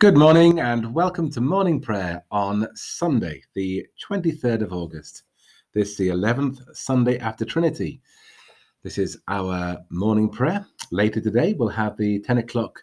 Good 0.00 0.16
morning 0.16 0.58
and 0.58 0.92
welcome 0.92 1.30
to 1.30 1.40
morning 1.40 1.80
prayer 1.80 2.24
on 2.32 2.66
Sunday, 2.74 3.44
the 3.54 3.86
23rd 4.04 4.62
of 4.62 4.72
August. 4.72 5.22
This 5.72 5.92
is 5.92 5.96
the 5.96 6.08
11th 6.08 6.76
Sunday 6.76 7.16
after 7.20 7.44
Trinity. 7.44 8.02
This 8.82 8.98
is 8.98 9.16
our 9.28 9.78
morning 9.90 10.28
prayer. 10.28 10.66
Later 10.90 11.20
today, 11.20 11.54
we'll 11.54 11.68
have 11.68 11.96
the 11.96 12.18
10 12.18 12.38
o'clock 12.38 12.82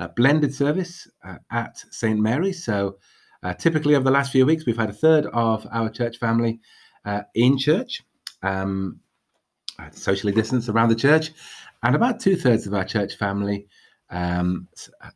uh, 0.00 0.08
blended 0.08 0.52
service 0.52 1.06
uh, 1.24 1.36
at 1.52 1.78
St. 1.90 2.18
Mary's. 2.18 2.64
So, 2.64 2.98
uh, 3.44 3.54
typically, 3.54 3.94
over 3.94 4.04
the 4.04 4.10
last 4.10 4.32
few 4.32 4.44
weeks, 4.44 4.66
we've 4.66 4.76
had 4.76 4.90
a 4.90 4.94
third 4.94 5.26
of 5.26 5.64
our 5.70 5.88
church 5.88 6.18
family 6.18 6.58
uh, 7.04 7.22
in 7.36 7.56
church, 7.56 8.02
um, 8.42 8.98
socially 9.92 10.32
distanced 10.32 10.68
around 10.68 10.88
the 10.88 10.96
church, 10.96 11.30
and 11.84 11.94
about 11.94 12.18
two 12.18 12.34
thirds 12.34 12.66
of 12.66 12.74
our 12.74 12.84
church 12.84 13.14
family 13.14 13.68
um, 14.10 14.66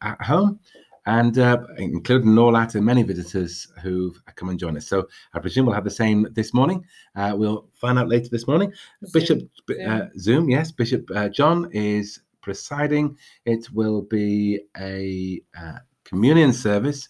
at 0.03 0.23
home 0.23 0.61
and 1.07 1.39
uh, 1.39 1.59
including 1.79 2.37
all 2.37 2.53
that 2.53 2.75
and 2.75 2.85
many 2.85 3.03
visitors 3.03 3.69
who've 3.83 4.21
come 4.35 4.49
and 4.49 4.59
joined 4.59 4.77
us. 4.77 4.89
So 4.89 5.09
I 5.33 5.39
presume 5.39 5.67
we'll 5.67 5.75
have 5.75 5.85
the 5.85 5.91
same 5.91 6.29
this 6.33 6.53
morning. 6.53 6.85
Uh, 7.15 7.33
we'll 7.37 7.69
find 7.73 7.99
out 7.99 8.09
later 8.09 8.29
this 8.29 8.47
morning. 8.47 8.73
Zoom. 9.07 9.13
Bishop 9.13 9.51
uh, 9.89 10.07
Zoom, 10.19 10.51
yes, 10.51 10.73
Bishop 10.73 11.09
uh, 11.15 11.29
John 11.29 11.71
is 11.73 12.21
presiding. 12.43 13.17
It 13.45 13.71
will 13.71 14.03
be 14.03 14.61
a 14.79 15.41
uh, 15.59 15.79
communion 16.05 16.53
service 16.53 17.09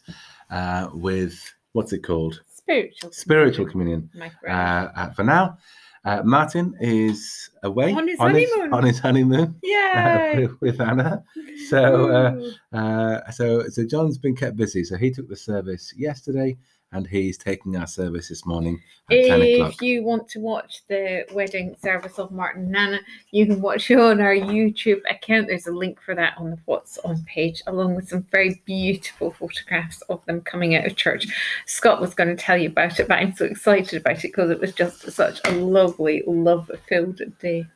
uh, 0.51 0.88
with 0.93 1.38
what's 1.73 1.93
it 1.93 2.02
called? 2.02 2.41
Spiritual. 2.66 3.12
Spiritual 3.12 3.66
communion. 3.66 4.11
communion. 4.12 5.15
for 5.15 5.23
now. 5.23 5.57
Uh, 6.05 6.23
Martin 6.23 6.73
is 6.80 7.51
away 7.65 7.93
on 7.93 8.07
his 8.07 8.20
on 8.20 8.30
honeymoon. 8.30 8.62
His, 8.62 8.73
on 8.73 8.84
his 8.84 8.98
honeymoon. 9.01 9.57
Yeah, 9.61 10.33
uh, 10.34 10.41
with, 10.41 10.61
with, 10.61 10.80
Anna. 10.80 11.24
So, 11.69 12.52
uh, 12.73 12.77
uh, 12.77 13.30
so, 13.33 13.69
so 13.69 13.84
John's 13.84 14.16
been 14.16 14.37
kept 14.37 14.57
busy. 14.57 14.84
So 14.84 14.97
he 14.97 15.10
took 15.10 15.29
the 15.29 15.34
service 15.34 15.93
yesterday, 15.97 16.57
and 16.97 17.07
he's 17.07 17.37
taking 17.37 17.77
our 17.77 17.87
service 17.87 18.29
this 18.30 18.47
morning 18.47 18.83
at 19.11 19.16
if 19.16 19.29
10 19.29 19.43
o'clock. 19.43 19.75
If 19.75 19.83
you 19.83 20.02
want 20.02 20.29
to 20.30 20.41
watch 20.41 20.83
the 20.89 21.27
wedding 21.33 21.77
service 21.83 22.19
of 22.19 22.33
Martin 22.33 22.65
and 22.65 22.77
Anna, 22.77 23.01
you 23.30 23.47
can 23.47 23.61
watch 23.61 23.91
it 23.91 24.01
on 24.01 24.21
our 24.21 24.35
YouTube 24.35 25.03
account. 25.09 25.49
There's 25.49 25.66
a 25.66 25.73
link 25.73 26.01
for 26.01 26.15
that 26.15 26.35
on 26.38 26.51
the 26.51 26.59
What's 26.65 26.97
On 26.99 27.23
page, 27.25 27.63
along 27.66 27.95
with 27.95 28.09
some 28.09 28.27
very 28.30 28.63
beautiful 28.65 29.30
photographs 29.30 30.01
of 30.03 30.25
them 30.25 30.41
coming 30.41 30.75
out 30.75 30.87
of 30.87 30.97
church. 30.97 31.27
Scott 31.66 32.01
was 32.01 32.15
going 32.15 32.35
to 32.35 32.43
tell 32.43 32.57
you 32.57 32.69
about 32.69 32.99
it, 32.99 33.09
but 33.09 33.19
I'm 33.19 33.37
so 33.37 33.45
excited 33.45 34.01
about 34.01 34.16
it 34.16 34.23
because 34.23 34.51
it 34.51 34.60
was 34.60 34.73
just 34.73 35.10
such 35.10 35.41
a 35.45 35.53
lovely, 35.53 36.23
love 36.27 36.71
filled 36.88 37.21
day. 37.41 37.66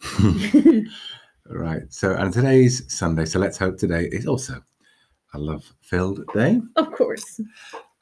right. 1.46 1.82
So, 1.88 2.14
and 2.14 2.32
today's 2.32 2.92
Sunday. 2.92 3.26
So 3.26 3.38
let's 3.38 3.58
hope 3.58 3.78
today 3.78 4.08
is 4.10 4.26
also 4.26 4.60
a 5.34 5.38
love 5.38 5.72
filled 5.80 6.24
day. 6.34 6.60
Of 6.76 6.92
course. 6.92 7.40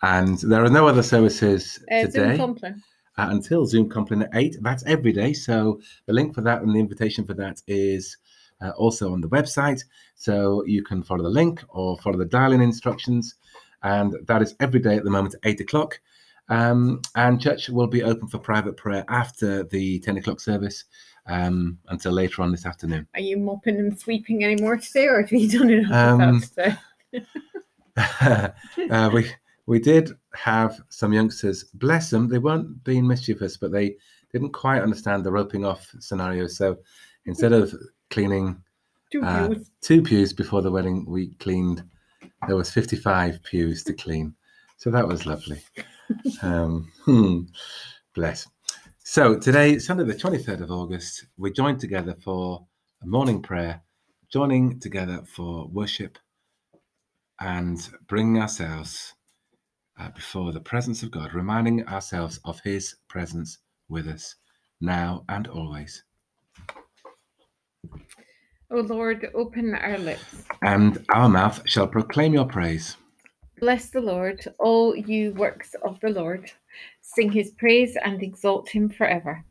And 0.02 0.38
there 0.38 0.64
are 0.64 0.70
no 0.70 0.86
other 0.86 1.02
services 1.02 1.82
uh, 1.90 2.02
today. 2.02 2.10
Zoom 2.10 2.36
Compline. 2.36 2.82
Uh, 3.16 3.28
until 3.30 3.66
Zoom 3.66 3.88
Compline 3.88 4.22
at 4.22 4.30
8. 4.34 4.56
That's 4.60 4.84
every 4.84 5.12
day. 5.12 5.32
So 5.32 5.80
the 6.06 6.12
link 6.12 6.34
for 6.34 6.40
that 6.42 6.62
and 6.62 6.74
the 6.74 6.78
invitation 6.78 7.24
for 7.24 7.34
that 7.34 7.60
is 7.66 8.16
uh, 8.60 8.70
also 8.70 9.12
on 9.12 9.20
the 9.20 9.28
website. 9.28 9.82
So 10.14 10.64
you 10.66 10.82
can 10.82 11.02
follow 11.02 11.24
the 11.24 11.30
link 11.30 11.62
or 11.68 11.98
follow 11.98 12.18
the 12.18 12.24
dial-in 12.24 12.60
instructions. 12.60 13.34
And 13.82 14.14
that 14.26 14.42
is 14.42 14.54
every 14.60 14.80
day 14.80 14.96
at 14.96 15.04
the 15.04 15.10
moment 15.10 15.34
at 15.34 15.40
8 15.44 15.60
o'clock. 15.60 16.00
Um, 16.48 17.02
and 17.14 17.40
church 17.40 17.68
will 17.68 17.86
be 17.86 18.02
open 18.02 18.28
for 18.28 18.38
private 18.38 18.76
prayer 18.76 19.04
after 19.08 19.64
the 19.64 20.00
10 20.00 20.16
o'clock 20.16 20.40
service 20.40 20.84
um, 21.26 21.78
until 21.88 22.12
later 22.12 22.42
on 22.42 22.50
this 22.50 22.64
afternoon. 22.64 23.06
Are 23.14 23.20
you 23.20 23.36
mopping 23.36 23.78
and 23.78 23.98
sweeping 23.98 24.44
anymore 24.44 24.78
today, 24.78 25.06
or 25.06 25.20
have 25.20 25.30
you 25.30 25.48
done 25.58 25.70
enough 25.70 25.92
um, 25.92 26.20
of 26.20 26.40
that 26.40 26.48
today? 26.48 26.78
uh, 28.20 29.10
we 29.12 29.30
we 29.66 29.78
did 29.78 30.12
have 30.34 30.80
some 30.88 31.12
youngsters. 31.12 31.64
Bless 31.74 32.10
them, 32.10 32.28
they 32.28 32.38
weren't 32.38 32.82
being 32.84 33.06
mischievous, 33.06 33.56
but 33.56 33.70
they 33.70 33.96
didn't 34.32 34.52
quite 34.52 34.82
understand 34.82 35.24
the 35.24 35.30
roping 35.30 35.64
off 35.64 35.94
scenario. 36.00 36.46
So 36.46 36.78
instead 37.26 37.52
of 37.52 37.74
cleaning 38.10 38.62
two, 39.12 39.22
uh, 39.22 39.48
pews. 39.48 39.70
two 39.82 40.02
pews 40.02 40.32
before 40.32 40.62
the 40.62 40.70
wedding, 40.70 41.04
we 41.06 41.28
cleaned. 41.34 41.82
There 42.46 42.56
was 42.56 42.70
fifty-five 42.70 43.42
pews 43.42 43.82
to 43.84 43.92
clean, 43.92 44.34
so 44.76 44.90
that 44.90 45.06
was 45.06 45.26
lovely. 45.26 45.60
um, 46.42 46.90
hmm, 47.04 47.40
bless. 48.14 48.46
So 49.04 49.38
today, 49.38 49.78
Sunday, 49.78 50.04
the 50.04 50.16
twenty-third 50.16 50.60
of 50.60 50.70
August, 50.70 51.26
we 51.36 51.52
joined 51.52 51.80
together 51.80 52.16
for 52.22 52.66
a 53.02 53.06
morning 53.06 53.42
prayer, 53.42 53.82
joining 54.30 54.78
together 54.78 55.24
for 55.26 55.66
worship 55.68 56.18
and 57.40 57.88
bringing 58.08 58.40
ourselves 58.40 59.14
uh, 59.98 60.10
before 60.10 60.52
the 60.52 60.60
presence 60.60 61.02
of 61.02 61.10
God, 61.10 61.34
reminding 61.34 61.86
ourselves 61.86 62.40
of 62.44 62.60
His 62.64 62.96
presence 63.08 63.58
with 63.88 64.06
us 64.06 64.36
now 64.80 65.24
and 65.28 65.46
always. 65.48 66.04
O 68.70 68.80
Lord, 68.80 69.30
open 69.34 69.74
our 69.74 69.98
lips. 69.98 70.44
And 70.62 71.04
our 71.08 71.28
mouth 71.28 71.62
shall 71.64 71.86
proclaim 71.86 72.34
your 72.34 72.44
praise. 72.44 72.96
Bless 73.60 73.90
the 73.90 74.00
Lord, 74.00 74.44
all 74.58 74.94
you 74.94 75.32
works 75.32 75.74
of 75.82 75.98
the 76.00 76.10
Lord. 76.10 76.52
Sing 77.00 77.32
his 77.32 77.50
praise 77.52 77.96
and 78.04 78.22
exalt 78.22 78.68
him 78.68 78.88
forever. 78.88 79.44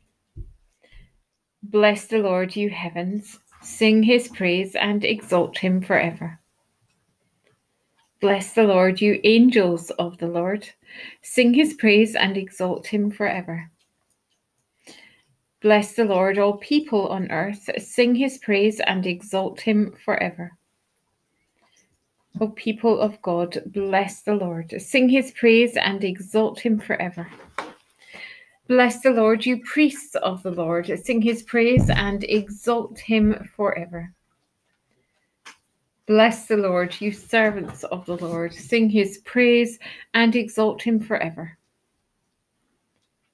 Bless 1.64 2.06
the 2.06 2.20
Lord, 2.20 2.56
you 2.56 2.70
heavens. 2.70 3.40
Sing 3.62 4.04
his 4.04 4.30
praise 4.30 4.76
and 4.76 5.04
exalt 5.04 5.58
him 5.58 5.82
forever. 5.82 6.40
Bless 8.20 8.54
the 8.54 8.64
Lord, 8.64 9.00
you 9.00 9.20
angels 9.24 9.92
of 9.92 10.18
the 10.18 10.28
Lord. 10.28 10.68
Sing 11.22 11.54
his 11.54 11.76
praise 11.76 12.16
and 12.16 12.36
exalt 12.36 12.88
him 12.88 13.12
forever. 13.12 13.70
Bless 15.62 15.94
the 15.94 16.06
Lord, 16.06 16.40
all 16.40 16.58
people 16.58 17.08
on 17.10 17.32
earth. 17.32 17.70
Sing 17.78 18.16
his 18.16 18.40
praise 18.40 18.80
and 18.80 19.06
exalt 19.06 19.62
him 19.62 19.94
forever. 20.04 20.52
O 22.40 22.50
people 22.50 23.00
of 23.00 23.22
God, 23.22 23.62
bless 23.68 24.22
the 24.22 24.36
Lord. 24.36 24.74
Sing 24.82 25.10
his 25.10 25.32
praise 25.32 25.76
and 25.78 26.04
exalt 26.04 26.60
him 26.60 26.80
forever. 26.80 27.28
Bless 28.68 29.02
the 29.02 29.12
Lord, 29.12 29.46
you 29.46 29.62
priests 29.64 30.16
of 30.16 30.44
the 30.44 30.52
Lord. 30.52 30.92
Sing 31.04 31.22
his 31.22 31.44
praise 31.44 31.90
and 31.90 32.24
exalt 32.24 33.00
him 33.00 33.50
forever. 33.56 34.14
Bless 36.08 36.46
the 36.46 36.56
Lord, 36.56 36.96
you 37.02 37.12
servants 37.12 37.84
of 37.84 38.06
the 38.06 38.16
Lord. 38.16 38.54
Sing 38.54 38.90
his 38.90 39.18
praise 39.26 39.78
and 40.14 40.36
exalt 40.38 40.82
him 40.82 41.02
forever. 41.02 41.58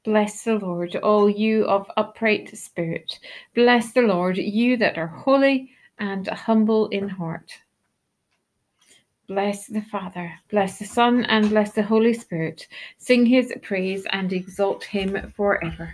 Bless 0.03 0.43
the 0.43 0.55
Lord, 0.55 0.95
all 0.97 1.29
you 1.29 1.65
of 1.65 1.89
upright 1.97 2.57
spirit. 2.57 3.19
Bless 3.53 3.93
the 3.93 4.01
Lord, 4.01 4.37
you 4.37 4.75
that 4.77 4.97
are 4.97 5.07
holy 5.07 5.69
and 5.99 6.27
humble 6.27 6.87
in 6.87 7.07
heart. 7.07 7.53
Bless 9.27 9.67
the 9.67 9.83
Father, 9.83 10.33
bless 10.49 10.79
the 10.79 10.85
Son, 10.85 11.25
and 11.25 11.49
bless 11.49 11.73
the 11.73 11.83
Holy 11.83 12.13
Spirit. 12.13 12.67
Sing 12.97 13.25
his 13.25 13.53
praise 13.61 14.05
and 14.11 14.33
exalt 14.33 14.83
him 14.83 15.31
forever. 15.37 15.93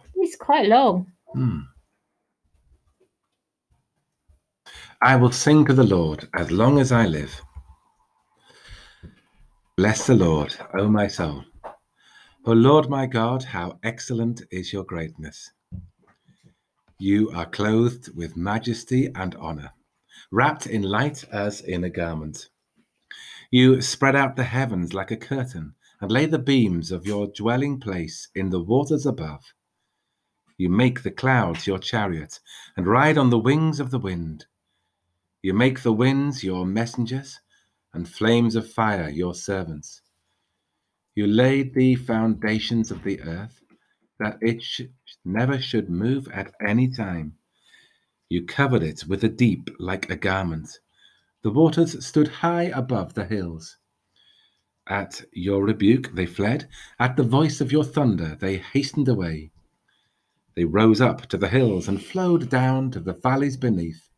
It's 0.21 0.35
quite 0.35 0.67
long. 0.67 1.11
Hmm. 1.33 1.61
I 5.01 5.15
will 5.15 5.31
sing 5.31 5.65
to 5.65 5.73
the 5.73 5.83
Lord 5.83 6.29
as 6.35 6.51
long 6.51 6.77
as 6.79 6.91
I 6.91 7.07
live. 7.07 7.41
Bless 9.75 10.05
the 10.05 10.13
Lord, 10.13 10.55
O 10.77 10.87
my 10.87 11.07
soul. 11.07 11.43
O 12.45 12.51
Lord 12.51 12.87
my 12.87 13.07
God, 13.07 13.43
how 13.43 13.79
excellent 13.81 14.43
is 14.51 14.71
your 14.71 14.83
greatness. 14.83 15.51
You 16.99 17.31
are 17.31 17.47
clothed 17.47 18.15
with 18.15 18.37
majesty 18.37 19.09
and 19.15 19.33
honor, 19.35 19.71
wrapped 20.31 20.67
in 20.67 20.83
light 20.83 21.23
as 21.31 21.61
in 21.61 21.83
a 21.83 21.89
garment. 21.89 22.49
You 23.49 23.81
spread 23.81 24.15
out 24.15 24.35
the 24.35 24.43
heavens 24.43 24.93
like 24.93 25.09
a 25.09 25.17
curtain 25.17 25.73
and 25.99 26.11
lay 26.11 26.27
the 26.27 26.37
beams 26.37 26.91
of 26.91 27.07
your 27.07 27.25
dwelling 27.25 27.79
place 27.79 28.27
in 28.35 28.51
the 28.51 28.61
waters 28.61 29.07
above. 29.07 29.41
You 30.61 30.69
make 30.69 31.01
the 31.01 31.09
clouds 31.09 31.65
your 31.65 31.79
chariot 31.79 32.39
and 32.77 32.85
ride 32.85 33.17
on 33.17 33.31
the 33.31 33.39
wings 33.39 33.79
of 33.79 33.89
the 33.89 33.97
wind. 33.97 34.45
You 35.41 35.55
make 35.55 35.81
the 35.81 35.91
winds 35.91 36.43
your 36.43 36.67
messengers, 36.67 37.39
and 37.95 38.07
flames 38.07 38.55
of 38.55 38.71
fire 38.71 39.09
your 39.09 39.33
servants. 39.33 40.03
You 41.15 41.25
laid 41.25 41.73
the 41.73 41.95
foundations 41.95 42.91
of 42.91 43.03
the 43.03 43.19
earth, 43.21 43.59
that 44.19 44.37
it 44.39 44.61
sh- 44.61 44.81
never 45.25 45.59
should 45.59 45.89
move 45.89 46.27
at 46.27 46.53
any 46.63 46.87
time. 46.87 47.37
You 48.29 48.45
covered 48.45 48.83
it 48.83 49.07
with 49.07 49.23
a 49.23 49.29
deep 49.29 49.67
like 49.79 50.11
a 50.11 50.15
garment. 50.15 50.77
The 51.41 51.49
waters 51.49 52.05
stood 52.05 52.27
high 52.27 52.65
above 52.65 53.15
the 53.15 53.25
hills. 53.25 53.77
At 54.87 55.23
your 55.33 55.63
rebuke 55.63 56.13
they 56.13 56.27
fled. 56.27 56.69
At 56.99 57.17
the 57.17 57.23
voice 57.23 57.61
of 57.61 57.71
your 57.71 57.83
thunder 57.83 58.37
they 58.39 58.57
hastened 58.57 59.07
away. 59.07 59.49
They 60.55 60.65
rose 60.65 60.99
up 60.99 61.27
to 61.27 61.37
the 61.37 61.47
hills 61.47 61.87
and 61.87 62.03
flowed 62.03 62.49
down 62.49 62.91
to 62.91 62.99
the 62.99 63.13
valleys 63.13 63.57
beneath, 63.57 64.09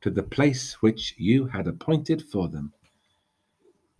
to 0.00 0.10
the 0.10 0.22
place 0.22 0.74
which 0.82 1.14
you 1.18 1.46
had 1.46 1.66
appointed 1.66 2.22
for 2.22 2.48
them. 2.48 2.72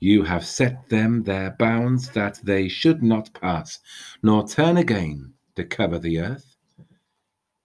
You 0.00 0.24
have 0.24 0.44
set 0.44 0.88
them 0.88 1.24
their 1.24 1.50
bounds 1.58 2.10
that 2.10 2.40
they 2.44 2.68
should 2.68 3.02
not 3.02 3.32
pass, 3.34 3.78
nor 4.22 4.46
turn 4.46 4.76
again 4.76 5.34
to 5.56 5.64
cover 5.64 5.98
the 5.98 6.20
earth. 6.20 6.56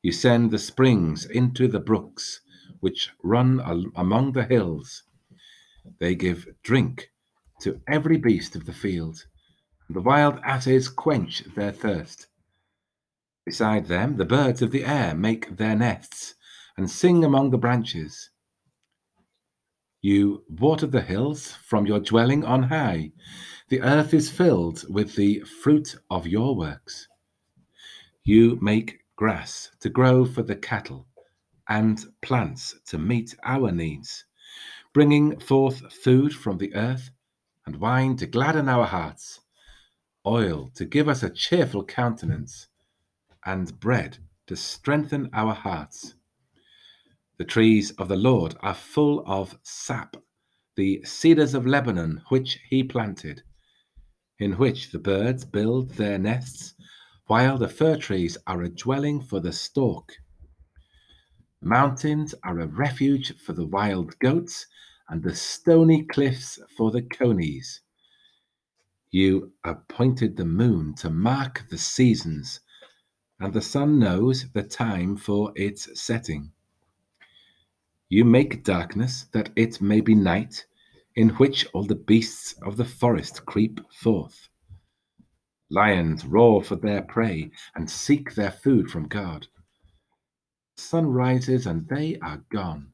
You 0.01 0.11
send 0.11 0.51
the 0.51 0.59
springs 0.59 1.25
into 1.25 1.67
the 1.67 1.79
brooks 1.79 2.41
which 2.79 3.11
run 3.23 3.61
al- 3.61 3.91
among 3.95 4.33
the 4.33 4.45
hills. 4.45 5.03
They 5.99 6.15
give 6.15 6.47
drink 6.63 7.11
to 7.61 7.81
every 7.87 8.17
beast 8.17 8.55
of 8.55 8.65
the 8.65 8.73
field, 8.73 9.25
and 9.87 9.95
the 9.95 10.01
wild 10.01 10.39
asses 10.43 10.89
quench 10.89 11.43
their 11.55 11.71
thirst. 11.71 12.27
Beside 13.45 13.87
them, 13.87 14.17
the 14.17 14.25
birds 14.25 14.61
of 14.61 14.71
the 14.71 14.85
air 14.85 15.13
make 15.13 15.57
their 15.57 15.75
nests 15.75 16.35
and 16.77 16.89
sing 16.89 17.23
among 17.23 17.51
the 17.51 17.57
branches. 17.57 18.29
You 20.01 20.43
water 20.49 20.87
the 20.87 21.01
hills 21.01 21.51
from 21.51 21.85
your 21.85 21.99
dwelling 21.99 22.43
on 22.43 22.63
high. 22.63 23.11
The 23.69 23.81
earth 23.81 24.13
is 24.13 24.29
filled 24.29 24.83
with 24.89 25.15
the 25.15 25.41
fruit 25.41 25.95
of 26.09 26.27
your 26.27 26.55
works. 26.55 27.07
You 28.23 28.57
make 28.61 28.99
grass 29.15 29.71
to 29.81 29.89
grow 29.89 30.25
for 30.25 30.43
the 30.43 30.55
cattle 30.55 31.07
and 31.69 32.05
plants 32.21 32.75
to 32.87 32.97
meet 32.97 33.35
our 33.43 33.71
needs, 33.71 34.25
bringing 34.93 35.39
forth 35.39 35.93
food 35.93 36.33
from 36.33 36.57
the 36.57 36.73
earth 36.75 37.09
and 37.65 37.77
wine 37.77 38.15
to 38.17 38.25
gladden 38.25 38.67
our 38.67 38.85
hearts, 38.85 39.39
oil 40.25 40.69
to 40.75 40.85
give 40.85 41.07
us 41.07 41.23
a 41.23 41.29
cheerful 41.29 41.83
countenance, 41.83 42.67
and 43.45 43.79
bread 43.79 44.17
to 44.47 44.55
strengthen 44.55 45.29
our 45.33 45.53
hearts. 45.53 46.15
The 47.37 47.45
trees 47.45 47.91
of 47.91 48.07
the 48.07 48.15
Lord 48.15 48.55
are 48.61 48.73
full 48.73 49.23
of 49.25 49.57
sap, 49.63 50.17
the 50.75 51.03
cedars 51.03 51.53
of 51.53 51.65
Lebanon 51.65 52.21
which 52.29 52.59
he 52.69 52.83
planted, 52.83 53.43
in 54.39 54.53
which 54.53 54.91
the 54.91 54.99
birds 54.99 55.45
build 55.45 55.91
their 55.91 56.17
nests, 56.17 56.73
while 57.27 57.57
the 57.57 57.67
fir 57.67 57.97
trees 57.97 58.37
are 58.45 58.61
a 58.61 58.69
dwelling 58.69 59.21
for 59.21 59.39
the 59.39 59.53
stork. 59.53 60.13
Mountains 61.61 62.35
are 62.43 62.59
a 62.59 62.67
refuge 62.67 63.37
for 63.39 63.53
the 63.53 63.65
wild 63.65 64.19
goats, 64.19 64.67
and 65.09 65.23
the 65.23 65.35
stony 65.35 66.03
cliffs 66.03 66.59
for 66.75 66.91
the 66.91 67.01
conies. 67.01 67.81
You 69.11 69.53
appointed 69.63 70.35
the 70.35 70.45
moon 70.45 70.95
to 70.95 71.09
mark 71.09 71.65
the 71.69 71.77
seasons, 71.77 72.59
and 73.39 73.53
the 73.53 73.61
sun 73.61 73.99
knows 73.99 74.45
the 74.53 74.63
time 74.63 75.17
for 75.17 75.51
its 75.55 76.01
setting. 76.01 76.51
You 78.09 78.25
make 78.25 78.63
darkness 78.63 79.25
that 79.31 79.49
it 79.55 79.81
may 79.81 80.01
be 80.01 80.15
night, 80.15 80.65
in 81.15 81.29
which 81.29 81.65
all 81.73 81.83
the 81.83 81.95
beasts 81.95 82.53
of 82.61 82.77
the 82.77 82.85
forest 82.85 83.45
creep 83.45 83.79
forth. 83.91 84.49
Lions 85.69 86.25
roar 86.25 86.63
for 86.63 86.75
their 86.75 87.01
prey 87.01 87.51
and 87.75 87.89
seek 87.89 88.35
their 88.35 88.51
food 88.51 88.91
from 88.91 89.07
God. 89.07 89.47
Sun 90.77 91.07
rises 91.07 91.65
and 91.65 91.87
they 91.87 92.17
are 92.19 92.43
gone 92.51 92.93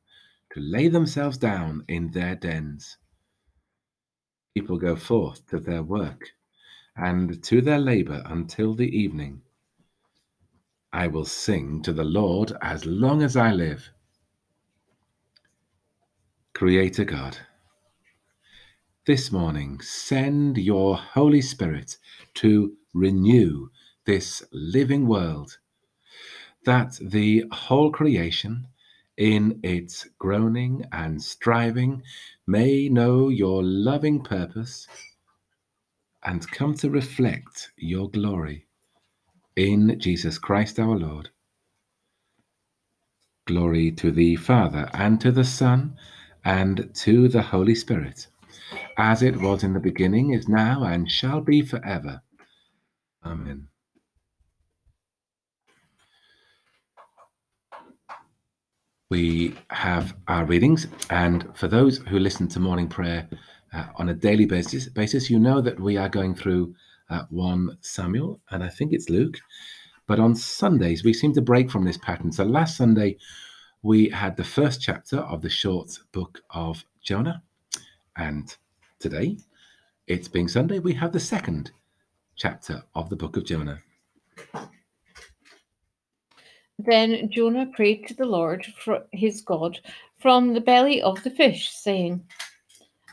to 0.53 0.59
lay 0.59 0.87
themselves 0.87 1.37
down 1.37 1.83
in 1.87 2.11
their 2.11 2.35
dens. 2.35 2.97
People 4.53 4.77
go 4.77 4.95
forth 4.95 5.45
to 5.47 5.59
their 5.59 5.83
work 5.83 6.29
and 6.95 7.41
to 7.43 7.61
their 7.61 7.79
labor 7.79 8.21
until 8.25 8.73
the 8.73 8.89
evening. 8.97 9.41
I 10.91 11.05
will 11.05 11.25
sing 11.25 11.83
to 11.83 11.93
the 11.93 12.03
Lord 12.03 12.51
as 12.61 12.85
long 12.85 13.21
as 13.21 13.35
I 13.37 13.51
live. 13.51 13.91
Creator 16.53 17.05
God, 17.05 17.37
this 19.05 19.31
morning 19.31 19.79
send 19.81 20.57
your 20.57 20.95
Holy 20.97 21.41
Spirit 21.41 21.97
to 22.35 22.75
renew 22.95 23.69
this 24.05 24.43
living 24.51 25.07
world, 25.07 25.59
that 26.65 26.97
the 26.99 27.45
whole 27.51 27.91
creation, 27.91 28.67
in 29.15 29.59
its 29.61 30.07
groaning 30.17 30.85
and 30.91 31.21
striving, 31.21 32.01
may 32.47 32.89
know 32.89 33.29
your 33.29 33.61
loving 33.63 34.23
purpose 34.23 34.87
and 36.23 36.49
come 36.49 36.73
to 36.73 36.89
reflect 36.89 37.71
your 37.77 38.09
glory 38.09 38.65
in 39.59 39.99
Jesus 39.99 40.37
Christ 40.37 40.79
our 40.79 40.97
Lord. 40.97 41.31
Glory 43.45 43.91
to 43.91 44.09
the 44.09 44.37
Father, 44.37 44.89
and 44.93 45.19
to 45.19 45.33
the 45.33 45.43
Son, 45.43 45.97
and 46.45 46.89
to 46.93 47.27
the 47.27 47.41
Holy 47.41 47.75
Spirit, 47.75 48.27
as 48.97 49.21
it 49.21 49.35
was 49.41 49.61
in 49.63 49.73
the 49.73 49.79
beginning, 49.81 50.33
is 50.33 50.47
now, 50.47 50.83
and 50.85 51.11
shall 51.11 51.41
be 51.41 51.61
forever. 51.61 52.21
Amen. 53.25 53.67
We 59.09 59.55
have 59.71 60.15
our 60.29 60.45
readings, 60.45 60.87
and 61.09 61.49
for 61.53 61.67
those 61.67 61.97
who 61.97 62.17
listen 62.17 62.47
to 62.49 62.61
morning 62.61 62.87
prayer 62.87 63.27
uh, 63.73 63.87
on 63.97 64.07
a 64.07 64.13
daily 64.13 64.45
basis, 64.45 64.87
basis, 64.87 65.29
you 65.29 65.37
know 65.37 65.59
that 65.59 65.81
we 65.81 65.97
are 65.97 66.07
going 66.07 66.33
through 66.33 66.75
uh, 67.09 67.23
1 67.29 67.77
Samuel, 67.81 68.39
and 68.51 68.63
I 68.63 68.69
think 68.69 68.93
it's 68.93 69.09
Luke. 69.09 69.37
But 70.07 70.19
on 70.19 70.35
Sundays, 70.35 71.03
we 71.03 71.13
seem 71.13 71.33
to 71.33 71.41
break 71.41 71.69
from 71.69 71.83
this 71.83 71.97
pattern. 71.97 72.31
So 72.31 72.43
last 72.43 72.77
Sunday, 72.77 73.17
we 73.83 74.09
had 74.09 74.35
the 74.35 74.43
first 74.43 74.81
chapter 74.81 75.17
of 75.17 75.41
the 75.41 75.49
short 75.49 75.97
book 76.11 76.41
of 76.49 76.83
Jonah. 77.01 77.43
And 78.17 78.55
today, 78.99 79.37
it's 80.07 80.27
being 80.27 80.47
Sunday, 80.47 80.79
we 80.79 80.93
have 80.95 81.11
the 81.11 81.19
second 81.19 81.71
chapter 82.35 82.83
of 82.95 83.09
the 83.09 83.15
book 83.15 83.37
of 83.37 83.45
Jonah. 83.45 83.79
Then 86.79 87.29
Jonah 87.29 87.67
prayed 87.67 88.07
to 88.07 88.13
the 88.13 88.25
Lord, 88.25 88.65
his 89.11 89.41
God, 89.41 89.79
from 90.17 90.53
the 90.53 90.61
belly 90.61 91.01
of 91.01 91.21
the 91.23 91.29
fish, 91.29 91.69
saying, 91.69 92.23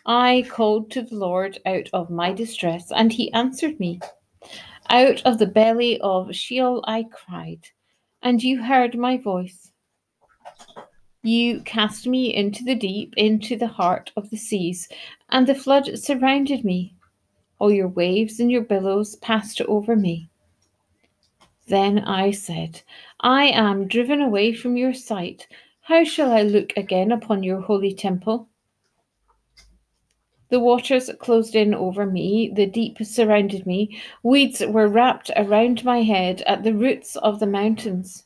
I 0.08 0.46
called 0.48 0.92
to 0.92 1.02
the 1.02 1.16
Lord 1.16 1.58
out 1.66 1.90
of 1.92 2.10
my 2.10 2.32
distress, 2.32 2.92
and 2.92 3.12
he 3.12 3.32
answered 3.32 3.80
me. 3.80 3.98
Out 4.88 5.20
of 5.22 5.38
the 5.38 5.48
belly 5.48 6.00
of 6.00 6.32
Sheol 6.32 6.84
I 6.86 7.06
cried, 7.10 7.70
and 8.22 8.40
you 8.40 8.62
heard 8.62 8.96
my 8.96 9.16
voice. 9.16 9.72
You 11.24 11.60
cast 11.62 12.06
me 12.06 12.32
into 12.32 12.62
the 12.62 12.76
deep, 12.76 13.14
into 13.16 13.56
the 13.56 13.66
heart 13.66 14.12
of 14.16 14.30
the 14.30 14.36
seas, 14.36 14.88
and 15.30 15.44
the 15.44 15.56
flood 15.56 15.98
surrounded 15.98 16.64
me. 16.64 16.94
All 17.58 17.72
your 17.72 17.88
waves 17.88 18.38
and 18.38 18.48
your 18.48 18.62
billows 18.62 19.16
passed 19.16 19.60
over 19.62 19.96
me. 19.96 20.28
Then 21.66 21.98
I 21.98 22.30
said, 22.30 22.80
I 23.18 23.46
am 23.46 23.88
driven 23.88 24.20
away 24.20 24.52
from 24.52 24.76
your 24.76 24.94
sight. 24.94 25.48
How 25.80 26.04
shall 26.04 26.30
I 26.30 26.42
look 26.42 26.72
again 26.76 27.10
upon 27.10 27.42
your 27.42 27.60
holy 27.60 27.92
temple? 27.92 28.48
The 30.48 30.60
waters 30.60 31.10
closed 31.18 31.56
in 31.56 31.74
over 31.74 32.06
me, 32.06 32.52
the 32.54 32.66
deep 32.66 32.98
surrounded 33.02 33.66
me, 33.66 34.00
weeds 34.22 34.62
were 34.64 34.86
wrapped 34.86 35.30
around 35.36 35.84
my 35.84 36.02
head 36.02 36.42
at 36.42 36.62
the 36.62 36.74
roots 36.74 37.16
of 37.16 37.40
the 37.40 37.46
mountains. 37.46 38.24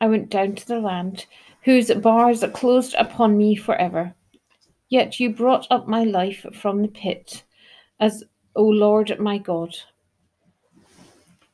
I 0.00 0.06
went 0.06 0.30
down 0.30 0.54
to 0.54 0.66
the 0.66 0.80
land, 0.80 1.26
whose 1.62 1.92
bars 1.92 2.42
closed 2.54 2.94
upon 2.94 3.36
me 3.36 3.54
forever. 3.54 4.14
Yet 4.88 5.20
you 5.20 5.30
brought 5.30 5.66
up 5.70 5.86
my 5.86 6.04
life 6.04 6.46
from 6.54 6.80
the 6.80 6.88
pit, 6.88 7.42
as, 8.00 8.24
O 8.56 8.64
Lord 8.64 9.18
my 9.20 9.36
God. 9.36 9.76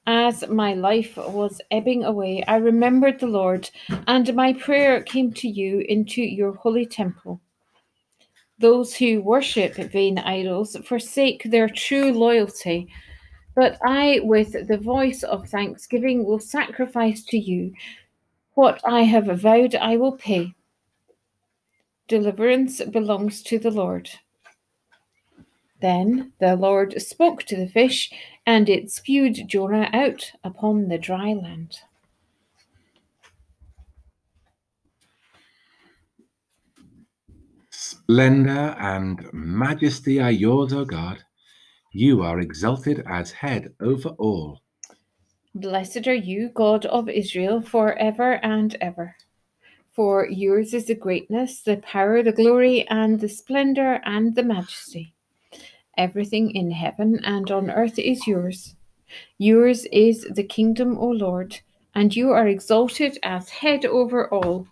As 0.07 0.47
my 0.49 0.75
life 0.75 1.17
was 1.17 1.61
ebbing 1.71 2.05
away, 2.05 2.45
I 2.47 2.57
remembered 2.57 3.19
the 3.19 3.26
Lord, 3.26 3.69
and 4.07 4.33
my 4.35 4.53
prayer 4.53 5.03
came 5.03 5.33
to 5.33 5.49
you 5.49 5.81
into 5.88 6.23
your 6.23 6.53
holy 6.53 6.87
temple. 6.87 7.41
Those 8.58 8.94
who 8.94 9.20
worship 9.20 9.75
vain 9.75 10.18
idols 10.18 10.76
forsake 10.84 11.42
their 11.44 11.68
true 11.68 12.12
loyalty. 12.12 12.88
But 13.54 13.78
I, 13.84 14.20
with 14.23 14.66
the 14.68 14.78
voice 14.78 15.23
of 15.23 15.49
thanksgiving, 15.49 16.25
will 16.25 16.40
sacrifice 16.40 17.25
to 17.26 17.38
you. 17.38 17.73
What 18.54 18.80
I 18.84 19.02
have 19.02 19.26
vowed, 19.40 19.75
I 19.75 19.96
will 19.96 20.16
pay. 20.16 20.54
Deliverance 22.06 22.82
belongs 22.84 23.42
to 23.44 23.58
the 23.58 23.70
Lord. 23.70 24.11
Then 25.80 26.32
the 26.38 26.56
Lord 26.56 27.00
spoke 27.02 27.42
to 27.44 27.56
the 27.56 27.68
fish, 27.68 28.11
and 28.46 28.68
it 28.68 28.90
spewed 28.90 29.49
Jonah 29.49 29.90
out 29.92 30.32
upon 30.44 30.88
the 30.88 30.99
dry 30.99 31.32
land. 31.32 31.78
Splendor 37.87 38.75
and 38.79 39.31
majesty 39.35 40.19
are 40.19 40.31
yours, 40.31 40.73
O 40.73 40.87
God. 40.87 41.23
You 41.93 42.23
are 42.23 42.41
exalted 42.41 43.05
as 43.07 43.31
head 43.31 43.75
over 43.79 44.09
all. 44.09 44.62
Blessed 45.55 46.07
are 46.07 46.14
you, 46.14 46.49
God 46.49 46.87
of 46.87 47.11
Israel, 47.11 47.61
for 47.61 47.93
ever 47.99 48.43
and 48.43 48.75
ever. 48.81 49.17
For 49.93 50.26
yours 50.26 50.73
is 50.73 50.87
the 50.87 50.95
greatness, 50.95 51.61
the 51.61 51.76
power, 51.76 52.23
the 52.23 52.33
glory, 52.33 52.88
and 52.88 53.21
the 53.21 53.29
splendor 53.29 54.00
and 54.07 54.35
the 54.35 54.45
majesty. 54.45 55.14
Everything 55.99 56.53
in 56.53 56.71
heaven 56.71 57.21
and 57.23 57.50
on 57.50 57.71
earth 57.71 57.99
is 57.99 58.26
yours. 58.26 58.76
Yours 59.37 59.85
is 59.93 60.26
the 60.35 60.43
kingdom, 60.43 60.97
O 60.97 61.09
Lord, 61.09 61.61
and 61.95 62.17
you 62.17 62.31
are 62.31 62.49
exalted 62.49 63.19
as 63.23 63.50
head 63.50 63.85
over 63.85 64.26
all. 64.33 64.69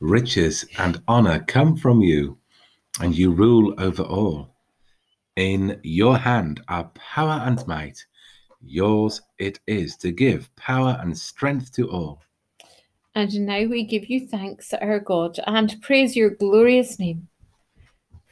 Riches 0.00 0.64
and 0.78 1.02
honor 1.08 1.40
come 1.40 1.76
from 1.76 2.00
you, 2.00 2.38
and 3.00 3.16
you 3.16 3.30
rule 3.30 3.74
over 3.78 4.02
all. 4.02 4.54
In 5.36 5.80
your 5.82 6.18
hand 6.18 6.62
are 6.68 6.90
power 6.94 7.42
and 7.44 7.66
might. 7.66 8.04
Yours 8.62 9.22
it 9.38 9.60
is 9.66 9.96
to 9.98 10.12
give 10.12 10.54
power 10.56 10.98
and 11.00 11.16
strength 11.16 11.72
to 11.72 11.90
all. 11.90 12.22
And 13.14 13.46
now 13.46 13.64
we 13.64 13.84
give 13.84 14.06
you 14.06 14.26
thanks, 14.26 14.72
our 14.74 14.98
God, 14.98 15.38
and 15.46 15.80
praise 15.80 16.16
your 16.16 16.30
glorious 16.30 16.98
name. 16.98 17.28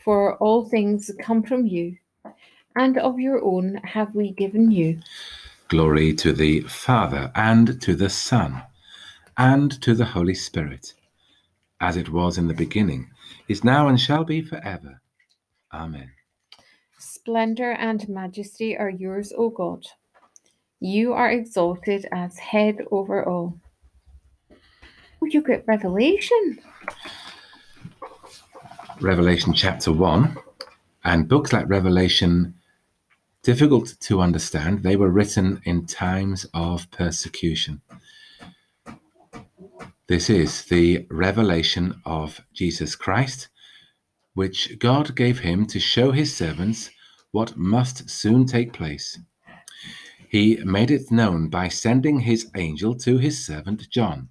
For 0.04 0.36
all 0.38 0.64
things 0.68 1.10
come 1.20 1.42
from 1.42 1.66
you, 1.66 1.96
and 2.74 2.98
of 2.98 3.20
your 3.20 3.44
own 3.44 3.76
have 3.84 4.14
we 4.14 4.32
given 4.32 4.70
you. 4.72 5.00
Glory 5.68 6.12
to 6.14 6.32
the 6.32 6.62
Father, 6.62 7.30
and 7.34 7.80
to 7.82 7.94
the 7.94 8.10
Son, 8.10 8.62
and 9.36 9.80
to 9.82 9.94
the 9.94 10.04
Holy 10.04 10.34
Spirit, 10.34 10.94
as 11.82 11.96
it 11.96 12.08
was 12.08 12.38
in 12.38 12.46
the 12.46 12.54
beginning, 12.54 13.10
is 13.48 13.64
now, 13.64 13.88
and 13.88 14.00
shall 14.00 14.24
be 14.24 14.40
forever. 14.40 15.02
Amen. 15.74 16.12
Splendor 16.96 17.72
and 17.72 18.08
majesty 18.08 18.78
are 18.78 18.88
yours, 18.88 19.32
O 19.36 19.50
God. 19.50 19.84
You 20.78 21.12
are 21.12 21.30
exalted 21.30 22.06
as 22.12 22.38
head 22.38 22.76
over 22.92 23.28
all. 23.28 23.58
Oh, 25.20 25.26
you 25.26 25.42
get 25.42 25.64
revelation. 25.66 26.60
Revelation 29.00 29.52
chapter 29.52 29.90
1, 29.90 30.36
and 31.04 31.28
books 31.28 31.52
like 31.52 31.68
Revelation, 31.68 32.54
difficult 33.42 33.96
to 34.02 34.20
understand. 34.20 34.84
They 34.84 34.94
were 34.94 35.10
written 35.10 35.60
in 35.64 35.86
times 35.86 36.46
of 36.54 36.88
persecution. 36.92 37.80
This 40.08 40.28
is 40.28 40.64
the 40.64 41.06
revelation 41.10 42.02
of 42.04 42.40
Jesus 42.52 42.96
Christ, 42.96 43.48
which 44.34 44.78
God 44.80 45.14
gave 45.14 45.38
him 45.38 45.64
to 45.66 45.78
show 45.78 46.10
his 46.10 46.36
servants 46.36 46.90
what 47.30 47.56
must 47.56 48.10
soon 48.10 48.44
take 48.44 48.72
place. 48.72 49.18
He 50.28 50.56
made 50.64 50.90
it 50.90 51.12
known 51.12 51.48
by 51.48 51.68
sending 51.68 52.20
his 52.20 52.50
angel 52.56 52.96
to 52.96 53.18
his 53.18 53.46
servant 53.46 53.88
John, 53.90 54.28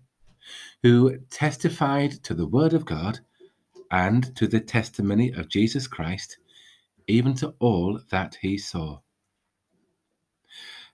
who 0.84 1.18
testified 1.30 2.12
to 2.24 2.34
the 2.34 2.48
word 2.48 2.74
of 2.74 2.86
God 2.86 3.20
and 3.90 4.36
to 4.36 4.48
the 4.48 4.60
testimony 4.60 5.32
of 5.32 5.48
Jesus 5.48 5.88
Christ, 5.88 6.38
even 7.08 7.34
to 7.36 7.56
all 7.60 8.02
that 8.10 8.38
he 8.42 8.58
saw. 8.58 9.00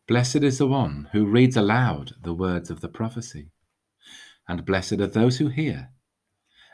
Blessed 0.07 0.43
is 0.43 0.59
the 0.59 0.67
one 0.67 1.09
who 1.13 1.25
reads 1.25 1.57
aloud 1.57 2.13
the 2.21 2.33
words 2.33 2.69
of 2.69 2.81
the 2.81 2.89
prophecy, 2.89 3.49
and 4.47 4.65
blessed 4.65 4.93
are 4.93 5.07
those 5.07 5.37
who 5.37 5.47
hear 5.49 5.89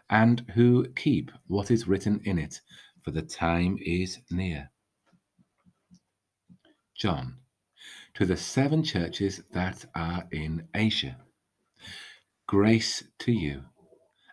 and 0.10 0.46
who 0.54 0.88
keep 0.90 1.32
what 1.48 1.72
is 1.72 1.88
written 1.88 2.22
in 2.24 2.38
it, 2.38 2.62
for 3.02 3.12
the 3.12 3.22
time 3.22 3.78
is 3.82 4.20
near. 4.30 4.70
John, 6.96 7.38
to 8.14 8.26
the 8.26 8.38
seven 8.38 8.84
churches 8.84 9.42
that 9.52 9.86
are 9.96 10.28
in 10.32 10.68
Asia, 10.74 11.18
grace 12.48 13.04
to 13.20 13.32
you 13.32 13.64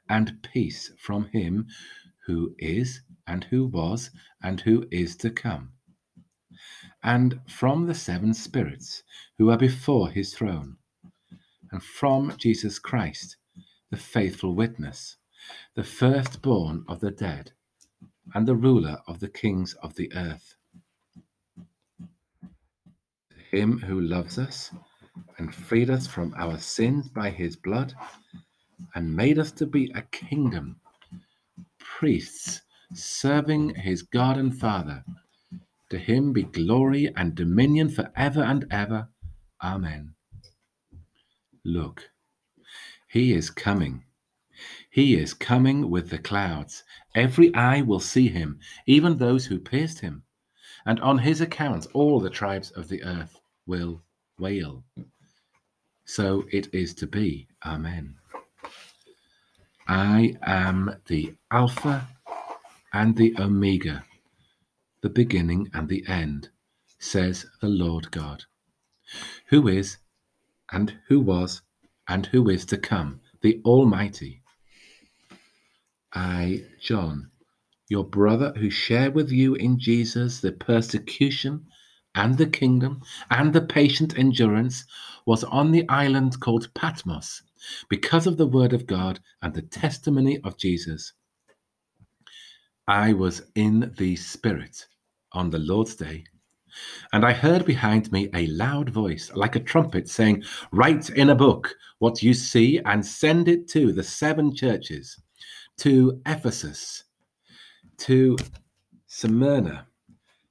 and 0.09 0.42
peace 0.42 0.92
from 0.99 1.26
him 1.26 1.66
who 2.26 2.54
is, 2.59 3.00
and 3.26 3.44
who 3.44 3.66
was, 3.66 4.11
and 4.42 4.61
who 4.61 4.87
is 4.90 5.16
to 5.16 5.30
come, 5.30 5.73
and 7.02 7.40
from 7.49 7.87
the 7.87 7.94
seven 7.94 8.35
spirits 8.35 9.02
who 9.38 9.50
are 9.50 9.56
before 9.56 10.11
his 10.11 10.35
throne, 10.35 10.76
and 11.72 11.82
from 11.82 12.34
Jesus 12.36 12.78
Christ, 12.78 13.36
the 13.90 13.96
faithful 13.96 14.54
witness, 14.54 15.16
the 15.74 15.84
firstborn 15.84 16.84
of 16.88 17.00
the 17.00 17.10
dead, 17.10 17.52
and 18.34 18.46
the 18.46 18.56
ruler 18.56 18.98
of 19.06 19.20
the 19.20 19.28
kings 19.28 19.74
of 19.82 19.94
the 19.94 20.12
earth. 20.14 20.54
To 23.30 23.56
him 23.56 23.78
who 23.78 24.00
loves 24.00 24.38
us 24.38 24.70
and 25.38 25.54
freed 25.54 25.90
us 25.90 26.06
from 26.06 26.34
our 26.36 26.58
sins 26.58 27.08
by 27.08 27.30
his 27.30 27.56
blood 27.56 27.94
and 28.94 29.14
made 29.14 29.38
us 29.38 29.52
to 29.52 29.66
be 29.66 29.90
a 29.94 30.02
kingdom, 30.02 30.80
priests 31.78 32.62
serving 32.94 33.74
his 33.74 34.02
God 34.02 34.36
and 34.36 34.58
Father. 34.58 35.04
To 35.90 35.98
him 35.98 36.32
be 36.32 36.44
glory 36.44 37.12
and 37.16 37.34
dominion 37.34 37.88
forever 37.88 38.42
and 38.42 38.64
ever. 38.70 39.08
Amen. 39.62 40.14
Look, 41.72 42.10
he 43.06 43.32
is 43.32 43.48
coming. 43.48 44.04
He 44.90 45.14
is 45.14 45.34
coming 45.34 45.88
with 45.88 46.10
the 46.10 46.18
clouds. 46.18 46.82
Every 47.14 47.54
eye 47.54 47.80
will 47.80 48.00
see 48.00 48.26
him, 48.26 48.58
even 48.86 49.18
those 49.18 49.46
who 49.46 49.60
pierced 49.60 50.00
him. 50.00 50.24
And 50.84 50.98
on 50.98 51.18
his 51.18 51.40
account, 51.40 51.86
all 51.94 52.18
the 52.18 52.28
tribes 52.28 52.72
of 52.72 52.88
the 52.88 53.04
earth 53.04 53.40
will 53.66 54.02
wail. 54.36 54.82
So 56.04 56.44
it 56.50 56.74
is 56.74 56.92
to 56.94 57.06
be. 57.06 57.46
Amen. 57.64 58.16
I 59.86 60.36
am 60.42 60.96
the 61.06 61.36
Alpha 61.52 62.08
and 62.92 63.16
the 63.16 63.32
Omega, 63.38 64.04
the 65.02 65.10
beginning 65.10 65.70
and 65.72 65.88
the 65.88 66.04
end, 66.08 66.48
says 66.98 67.46
the 67.60 67.68
Lord 67.68 68.10
God, 68.10 68.44
who 69.46 69.68
is, 69.68 69.98
and 70.72 70.98
who 71.08 71.20
was, 71.20 71.62
and 72.08 72.26
who 72.26 72.48
is 72.48 72.64
to 72.66 72.78
come, 72.78 73.20
the 73.42 73.60
Almighty. 73.64 74.42
I, 76.12 76.64
John, 76.80 77.30
your 77.88 78.04
brother 78.04 78.52
who 78.56 78.70
shared 78.70 79.14
with 79.14 79.30
you 79.30 79.54
in 79.54 79.78
Jesus 79.78 80.40
the 80.40 80.52
persecution 80.52 81.66
and 82.14 82.36
the 82.36 82.46
kingdom 82.46 83.02
and 83.30 83.52
the 83.52 83.60
patient 83.60 84.18
endurance, 84.18 84.84
was 85.26 85.44
on 85.44 85.70
the 85.70 85.88
island 85.88 86.40
called 86.40 86.72
Patmos 86.74 87.42
because 87.88 88.26
of 88.26 88.36
the 88.36 88.46
word 88.46 88.72
of 88.72 88.86
God 88.86 89.20
and 89.42 89.54
the 89.54 89.62
testimony 89.62 90.40
of 90.42 90.56
Jesus. 90.56 91.12
I 92.88 93.12
was 93.12 93.42
in 93.54 93.94
the 93.98 94.16
Spirit 94.16 94.86
on 95.32 95.50
the 95.50 95.58
Lord's 95.58 95.94
day, 95.94 96.24
and 97.12 97.24
I 97.24 97.32
heard 97.32 97.64
behind 97.64 98.10
me 98.12 98.28
a 98.34 98.46
loud 98.48 98.90
voice, 98.90 99.30
like 99.34 99.56
a 99.56 99.60
trumpet, 99.60 100.08
saying, 100.08 100.44
Write 100.72 101.10
in 101.10 101.30
a 101.30 101.34
book 101.34 101.74
what 101.98 102.22
you 102.22 102.34
see 102.34 102.80
and 102.84 103.04
send 103.04 103.48
it 103.48 103.68
to 103.68 103.92
the 103.92 104.02
seven 104.02 104.54
churches 104.54 105.20
to 105.78 106.20
Ephesus, 106.26 107.04
to 107.98 108.36
Smyrna, 109.06 109.86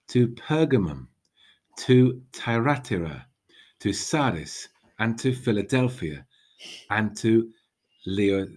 to 0.10 0.28
Pergamum, 0.30 1.08
to 1.78 2.22
Thyatira, 2.34 3.26
to 3.80 3.94
Sardis, 3.94 4.68
and 5.00 5.18
to 5.20 5.34
Philadelphia 5.34 6.26
and 6.90 7.16
to 7.18 7.50
Leo, 8.06 8.48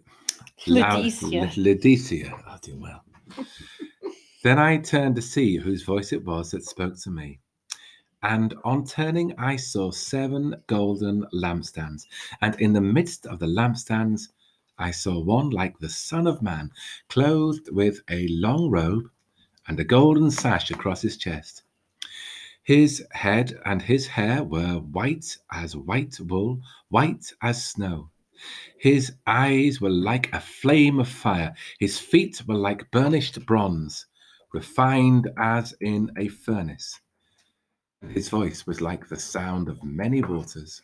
Laodicea. 0.66 1.52
Laodicea. 1.56 2.32
I 2.46 2.54
oh, 2.54 2.58
do 2.62 2.76
well. 2.76 3.04
then 4.42 4.58
I 4.58 4.78
turned 4.78 5.16
to 5.16 5.22
see 5.22 5.56
whose 5.56 5.82
voice 5.82 6.12
it 6.12 6.24
was 6.24 6.50
that 6.50 6.64
spoke 6.64 6.98
to 7.02 7.10
me. 7.10 7.38
And 8.22 8.54
on 8.64 8.84
turning, 8.86 9.34
I 9.38 9.56
saw 9.56 9.90
seven 9.92 10.56
golden 10.66 11.24
lampstands. 11.34 12.06
And 12.40 12.60
in 12.60 12.72
the 12.72 12.80
midst 12.80 13.26
of 13.26 13.38
the 13.40 13.46
lampstands, 13.46 14.28
I 14.78 14.90
saw 14.92 15.20
one 15.20 15.50
like 15.50 15.78
the 15.78 15.88
Son 15.90 16.26
of 16.26 16.42
Man, 16.42 16.70
clothed 17.08 17.68
with 17.72 18.00
a 18.10 18.28
long 18.28 18.70
robe 18.70 19.10
and 19.68 19.78
a 19.80 19.84
golden 19.84 20.30
sash 20.30 20.70
across 20.70 21.02
his 21.02 21.16
chest. 21.18 21.64
His 22.64 23.04
head 23.12 23.60
and 23.64 23.82
his 23.82 24.08
hair 24.08 24.42
were 24.44 24.80
white 24.80 25.38
as 25.52 25.76
white 25.76 26.18
wool, 26.20 26.60
white 26.88 27.32
as 27.42 27.64
snow, 27.64 28.10
His 28.78 29.12
eyes 29.26 29.80
were 29.80 29.90
like 29.90 30.32
a 30.34 30.40
flame 30.40 31.00
of 31.00 31.08
fire, 31.08 31.54
his 31.80 31.98
feet 32.00 32.42
were 32.48 32.56
like 32.56 32.90
burnished 32.92 33.46
bronze, 33.46 34.06
refined 34.54 35.30
as 35.38 35.74
in 35.82 36.12
a 36.18 36.28
furnace. 36.28 37.01
His 38.08 38.28
voice 38.28 38.66
was 38.66 38.80
like 38.80 39.08
the 39.08 39.18
sound 39.18 39.68
of 39.68 39.84
many 39.84 40.22
waters. 40.22 40.82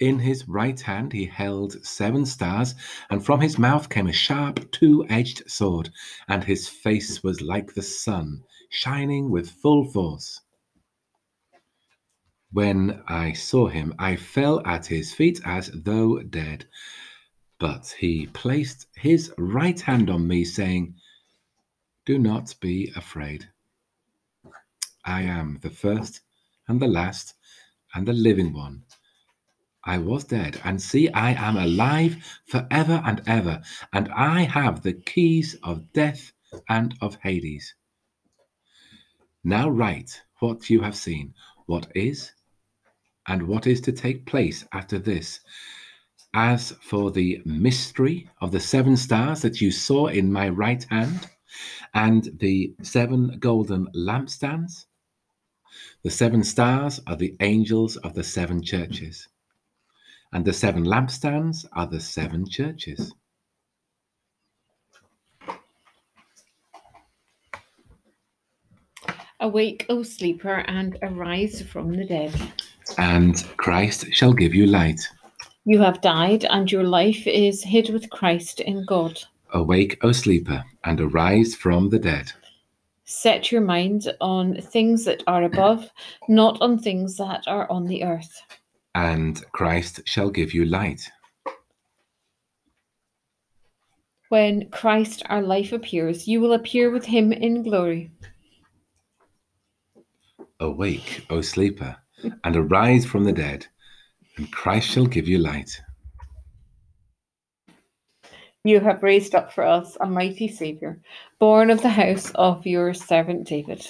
In 0.00 0.18
his 0.18 0.46
right 0.46 0.78
hand 0.78 1.12
he 1.12 1.24
held 1.24 1.84
seven 1.86 2.26
stars, 2.26 2.74
and 3.08 3.24
from 3.24 3.40
his 3.40 3.58
mouth 3.58 3.88
came 3.88 4.06
a 4.06 4.12
sharp 4.12 4.70
two 4.72 5.06
edged 5.08 5.50
sword, 5.50 5.90
and 6.28 6.44
his 6.44 6.68
face 6.68 7.22
was 7.22 7.40
like 7.40 7.72
the 7.72 7.82
sun, 7.82 8.42
shining 8.68 9.30
with 9.30 9.50
full 9.50 9.90
force. 9.90 10.42
When 12.52 13.02
I 13.06 13.32
saw 13.32 13.68
him, 13.68 13.94
I 13.98 14.16
fell 14.16 14.66
at 14.66 14.86
his 14.86 15.14
feet 15.14 15.40
as 15.44 15.70
though 15.72 16.20
dead. 16.22 16.66
But 17.58 17.94
he 17.98 18.26
placed 18.26 18.86
his 18.96 19.32
right 19.38 19.80
hand 19.80 20.10
on 20.10 20.28
me, 20.28 20.44
saying, 20.44 20.94
Do 22.04 22.18
not 22.18 22.54
be 22.60 22.92
afraid. 22.94 23.48
I 25.06 25.22
am 25.22 25.60
the 25.62 25.70
first 25.70 26.20
and 26.66 26.80
the 26.80 26.88
last 26.88 27.34
and 27.94 28.06
the 28.06 28.12
living 28.12 28.52
one. 28.52 28.82
I 29.84 29.98
was 29.98 30.24
dead, 30.24 30.60
and 30.64 30.82
see, 30.82 31.08
I 31.10 31.30
am 31.34 31.56
alive 31.56 32.16
forever 32.46 33.00
and 33.06 33.22
ever, 33.24 33.62
and 33.92 34.08
I 34.08 34.42
have 34.42 34.82
the 34.82 34.94
keys 34.94 35.54
of 35.62 35.92
death 35.92 36.32
and 36.68 36.92
of 37.00 37.14
Hades. 37.22 37.72
Now 39.44 39.68
write 39.68 40.22
what 40.40 40.68
you 40.68 40.80
have 40.80 40.96
seen, 40.96 41.34
what 41.66 41.86
is 41.94 42.32
and 43.28 43.46
what 43.46 43.68
is 43.68 43.80
to 43.82 43.92
take 43.92 44.26
place 44.26 44.66
after 44.72 44.98
this. 44.98 45.38
As 46.34 46.72
for 46.82 47.12
the 47.12 47.42
mystery 47.44 48.28
of 48.40 48.50
the 48.50 48.60
seven 48.60 48.96
stars 48.96 49.40
that 49.42 49.60
you 49.60 49.70
saw 49.70 50.08
in 50.08 50.32
my 50.32 50.48
right 50.48 50.82
hand, 50.90 51.30
and 51.94 52.28
the 52.40 52.74
seven 52.82 53.38
golden 53.38 53.86
lampstands, 53.94 54.85
the 56.06 56.12
seven 56.12 56.44
stars 56.44 57.00
are 57.08 57.16
the 57.16 57.34
angels 57.40 57.96
of 57.96 58.14
the 58.14 58.22
seven 58.22 58.62
churches, 58.62 59.26
and 60.32 60.44
the 60.44 60.52
seven 60.52 60.84
lampstands 60.84 61.66
are 61.72 61.88
the 61.88 61.98
seven 61.98 62.48
churches. 62.48 63.12
Awake, 69.40 69.84
O 69.88 70.04
sleeper, 70.04 70.58
and 70.68 70.96
arise 71.02 71.60
from 71.60 71.96
the 71.96 72.06
dead 72.06 72.32
and 72.98 73.44
Christ 73.56 74.06
shall 74.12 74.32
give 74.32 74.54
you 74.54 74.68
light. 74.68 75.00
You 75.64 75.80
have 75.80 76.00
died, 76.02 76.44
and 76.44 76.70
your 76.70 76.84
life 76.84 77.26
is 77.26 77.64
hid 77.64 77.90
with 77.90 78.10
Christ 78.10 78.60
in 78.60 78.84
God. 78.86 79.18
Awake, 79.52 79.98
O 80.02 80.12
sleeper, 80.12 80.62
and 80.84 81.00
arise 81.00 81.56
from 81.56 81.90
the 81.90 81.98
dead. 81.98 82.30
Set 83.06 83.50
your 83.50 83.60
mind 83.60 84.12
on 84.20 84.60
things 84.60 85.04
that 85.04 85.22
are 85.26 85.44
above, 85.44 85.90
not 86.28 86.60
on 86.60 86.78
things 86.78 87.16
that 87.16 87.44
are 87.46 87.70
on 87.70 87.86
the 87.86 88.04
earth. 88.04 88.42
And 88.94 89.42
Christ 89.52 90.00
shall 90.04 90.30
give 90.30 90.52
you 90.52 90.64
light. 90.64 91.08
When 94.28 94.68
Christ 94.70 95.22
our 95.26 95.42
life 95.42 95.72
appears, 95.72 96.26
you 96.26 96.40
will 96.40 96.52
appear 96.52 96.90
with 96.90 97.04
him 97.04 97.32
in 97.32 97.62
glory. 97.62 98.10
Awake, 100.60 101.26
O 101.30 101.40
sleeper 101.40 101.96
and 102.44 102.56
arise 102.56 103.04
from 103.04 103.24
the 103.24 103.32
dead, 103.32 103.66
and 104.36 104.50
Christ 104.52 104.88
shall 104.88 105.06
give 105.06 105.28
you 105.28 105.38
light. 105.38 105.80
You 108.66 108.80
have 108.80 109.04
raised 109.04 109.36
up 109.36 109.52
for 109.52 109.62
us 109.62 109.96
a 110.00 110.06
mighty 110.06 110.48
Saviour, 110.48 110.98
born 111.38 111.70
of 111.70 111.82
the 111.82 111.88
house 111.88 112.32
of 112.34 112.66
your 112.66 112.94
servant 112.94 113.46
David. 113.46 113.86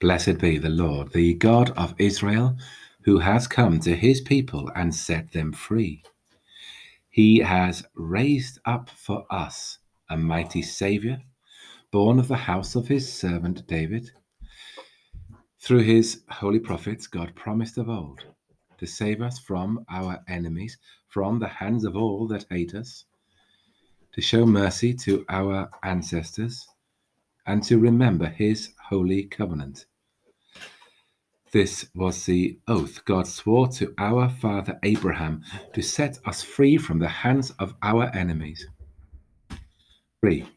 Blessed 0.00 0.38
be 0.38 0.56
the 0.56 0.70
Lord, 0.70 1.12
the 1.12 1.34
God 1.34 1.68
of 1.76 1.94
Israel, 1.98 2.56
who 3.02 3.18
has 3.18 3.46
come 3.46 3.80
to 3.80 3.94
his 3.94 4.22
people 4.22 4.70
and 4.74 4.94
set 4.94 5.30
them 5.32 5.52
free. 5.52 6.02
He 7.10 7.40
has 7.40 7.84
raised 7.94 8.60
up 8.64 8.88
for 8.88 9.26
us 9.30 9.76
a 10.08 10.16
mighty 10.16 10.62
Saviour, 10.62 11.18
born 11.90 12.18
of 12.18 12.28
the 12.28 12.36
house 12.36 12.74
of 12.76 12.88
his 12.88 13.12
servant 13.12 13.66
David 13.66 14.10
through 15.60 15.82
his 15.82 16.22
holy 16.30 16.60
prophets, 16.60 17.06
God 17.06 17.34
promised 17.34 17.76
of 17.76 17.90
old 17.90 18.24
to 18.78 18.86
save 18.86 19.20
us 19.20 19.38
from 19.38 19.84
our 19.90 20.18
enemies, 20.28 20.78
from 21.08 21.38
the 21.38 21.48
hands 21.48 21.84
of 21.84 21.94
all 21.94 22.26
that 22.28 22.46
hate 22.48 22.74
us, 22.74 23.04
to 24.14 24.20
show 24.20 24.46
mercy 24.46 24.94
to 24.94 25.24
our 25.28 25.70
ancestors, 25.82 26.66
and 27.46 27.62
to 27.64 27.78
remember 27.78 28.26
his 28.26 28.72
holy 28.88 29.24
covenant. 29.24 29.86
This 31.52 31.86
was 31.94 32.24
the 32.24 32.58
oath 32.66 33.04
God 33.04 33.26
swore 33.26 33.68
to 33.68 33.94
our 33.98 34.28
father 34.28 34.78
Abraham 34.82 35.42
to 35.72 35.82
set 35.82 36.18
us 36.24 36.42
free 36.42 36.78
from 36.78 36.98
the 36.98 37.08
hands 37.08 37.50
of 37.58 37.74
our 37.82 38.10
enemies. 38.14 38.66
Free 40.20 40.48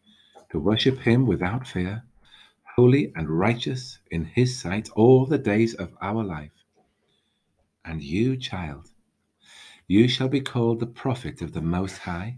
to 0.49 0.59
worship 0.59 0.99
him 0.99 1.25
without 1.25 1.67
fear 1.67 2.03
holy 2.77 3.11
and 3.15 3.27
righteous 3.27 3.97
in 4.11 4.23
his 4.23 4.59
sight 4.59 4.87
all 4.95 5.25
the 5.25 5.37
days 5.37 5.73
of 5.73 5.89
our 5.99 6.23
life. 6.23 6.51
And 7.83 8.03
you, 8.03 8.37
child, 8.37 8.91
you 9.87 10.07
shall 10.07 10.27
be 10.27 10.41
called 10.41 10.79
the 10.79 10.85
prophet 10.85 11.41
of 11.41 11.53
the 11.53 11.61
Most 11.61 11.97
High, 11.97 12.37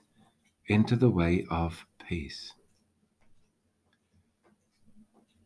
into 0.67 0.95
the 0.95 1.09
way 1.09 1.45
of 1.49 1.85
peace. 2.07 2.53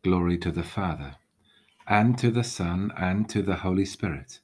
Glory 0.02 0.38
to 0.38 0.50
the 0.50 0.62
Father, 0.62 1.16
and 1.86 2.18
to 2.18 2.30
the 2.30 2.44
Son, 2.44 2.92
and 2.96 3.28
to 3.28 3.42
the 3.42 3.56
Holy 3.56 3.84
Spirit, 3.84 4.40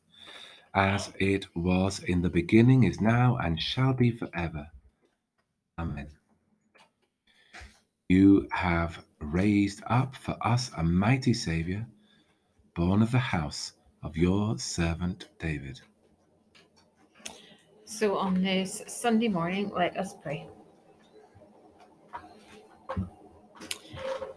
as 0.74 1.12
it 1.18 1.46
was 1.54 2.00
in 2.00 2.22
the 2.22 2.30
beginning, 2.30 2.84
is 2.84 3.00
now, 3.00 3.36
and 3.36 3.60
shall 3.60 3.92
be 3.92 4.10
forever. 4.10 4.68
Amen. 5.78 6.08
You 8.08 8.48
have 8.52 9.04
raised 9.20 9.82
up 9.86 10.16
for 10.16 10.36
us 10.40 10.70
a 10.76 10.82
mighty 10.82 11.34
Saviour, 11.34 11.86
born 12.74 13.02
of 13.02 13.12
the 13.12 13.18
house 13.18 13.72
of 14.02 14.16
your 14.16 14.58
servant 14.58 15.28
David. 15.38 15.80
So, 17.84 18.16
on 18.16 18.42
this 18.42 18.82
Sunday 18.86 19.28
morning, 19.28 19.70
let 19.74 19.96
us 19.96 20.14
pray. 20.22 20.48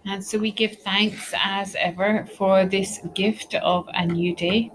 And 0.08 0.24
so 0.24 0.38
we 0.38 0.52
give 0.52 0.78
thanks 0.78 1.34
as 1.36 1.76
ever 1.80 2.28
for 2.38 2.66
this 2.66 3.00
gift 3.16 3.56
of 3.56 3.90
a 3.94 4.06
new 4.06 4.36
day, 4.36 4.72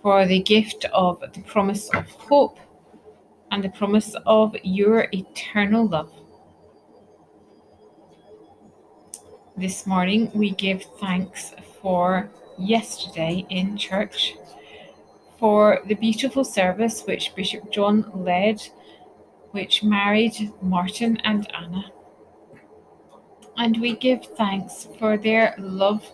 for 0.00 0.26
the 0.26 0.40
gift 0.40 0.84
of 0.92 1.20
the 1.34 1.42
promise 1.42 1.88
of 1.90 2.08
hope 2.08 2.58
and 3.50 3.64
the 3.64 3.68
promise 3.70 4.14
of 4.24 4.54
your 4.62 5.08
eternal 5.12 5.88
love. 5.88 6.12
This 9.56 9.86
morning 9.86 10.30
we 10.34 10.50
give 10.52 10.84
thanks 11.00 11.52
for 11.82 12.30
yesterday 12.56 13.44
in 13.50 13.76
church, 13.76 14.34
for 15.38 15.80
the 15.86 15.94
beautiful 15.94 16.44
service 16.44 17.02
which 17.02 17.34
Bishop 17.34 17.72
John 17.72 18.08
led, 18.14 18.62
which 19.50 19.82
married 19.82 20.52
Martin 20.62 21.16
and 21.24 21.52
Anna. 21.52 21.90
And 23.56 23.80
we 23.80 23.96
give 23.96 24.24
thanks 24.36 24.88
for 24.98 25.16
their 25.16 25.54
love 25.58 26.08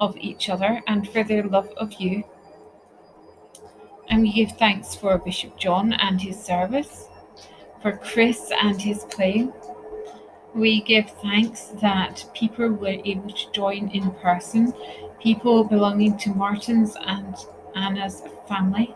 of 0.00 0.16
each 0.16 0.48
other 0.48 0.82
and 0.86 1.08
for 1.08 1.22
their 1.22 1.44
love 1.44 1.70
of 1.76 1.92
you. 1.94 2.24
And 4.08 4.22
we 4.22 4.32
give 4.32 4.52
thanks 4.52 4.94
for 4.94 5.18
Bishop 5.18 5.58
John 5.58 5.92
and 5.92 6.20
his 6.20 6.42
service, 6.42 7.08
for 7.82 7.96
Chris 7.98 8.50
and 8.62 8.80
his 8.80 9.04
playing 9.04 9.52
we 10.54 10.80
give 10.80 11.10
thanks 11.22 11.66
that 11.80 12.24
people 12.34 12.68
were 12.68 12.96
able 13.04 13.30
to 13.30 13.52
join 13.52 13.88
in 13.90 14.10
person, 14.12 14.72
people 15.20 15.62
belonging 15.64 16.16
to 16.18 16.30
Martin's 16.30 16.96
and 17.06 17.36
Anna's 17.74 18.22
family. 18.48 18.94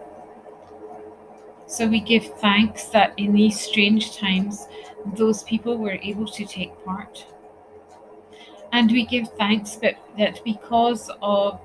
So 1.66 1.86
we 1.86 2.00
give 2.00 2.26
thanks 2.38 2.86
that 2.86 3.14
in 3.16 3.32
these 3.32 3.60
strange 3.60 4.16
times, 4.16 4.66
those 5.14 5.42
people 5.44 5.78
were 5.78 5.98
able 6.02 6.26
to 6.26 6.44
take 6.44 6.72
part. 6.84 7.26
And 8.72 8.90
we 8.90 9.04
give 9.04 9.28
thanks 9.38 9.76
that, 9.76 9.96
that 10.18 10.42
because 10.44 11.10
of 11.20 11.60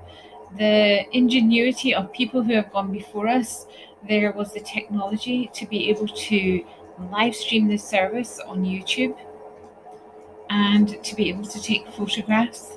the 0.56 1.04
ingenuity 1.16 1.94
of 1.94 2.12
people 2.12 2.42
who 2.42 2.54
have 2.54 2.72
gone 2.72 2.92
before 2.92 3.28
us, 3.28 3.66
there 4.06 4.32
was 4.32 4.52
the 4.52 4.60
technology 4.60 5.50
to 5.54 5.66
be 5.66 5.88
able 5.90 6.06
to 6.06 6.64
live 7.10 7.34
stream 7.34 7.68
this 7.68 7.84
service 7.84 8.38
on 8.40 8.64
YouTube 8.64 9.16
and 10.50 11.02
to 11.02 11.14
be 11.14 11.28
able 11.28 11.44
to 11.44 11.62
take 11.62 11.86
photographs 11.88 12.76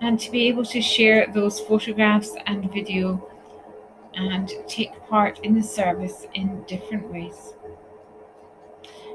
and 0.00 0.20
to 0.20 0.30
be 0.30 0.48
able 0.48 0.64
to 0.64 0.80
share 0.80 1.26
those 1.32 1.60
photographs 1.60 2.32
and 2.46 2.70
video 2.72 3.30
and 4.14 4.52
take 4.68 4.92
part 5.08 5.38
in 5.40 5.54
the 5.54 5.62
service 5.62 6.26
in 6.34 6.62
different 6.64 7.10
ways. 7.10 7.54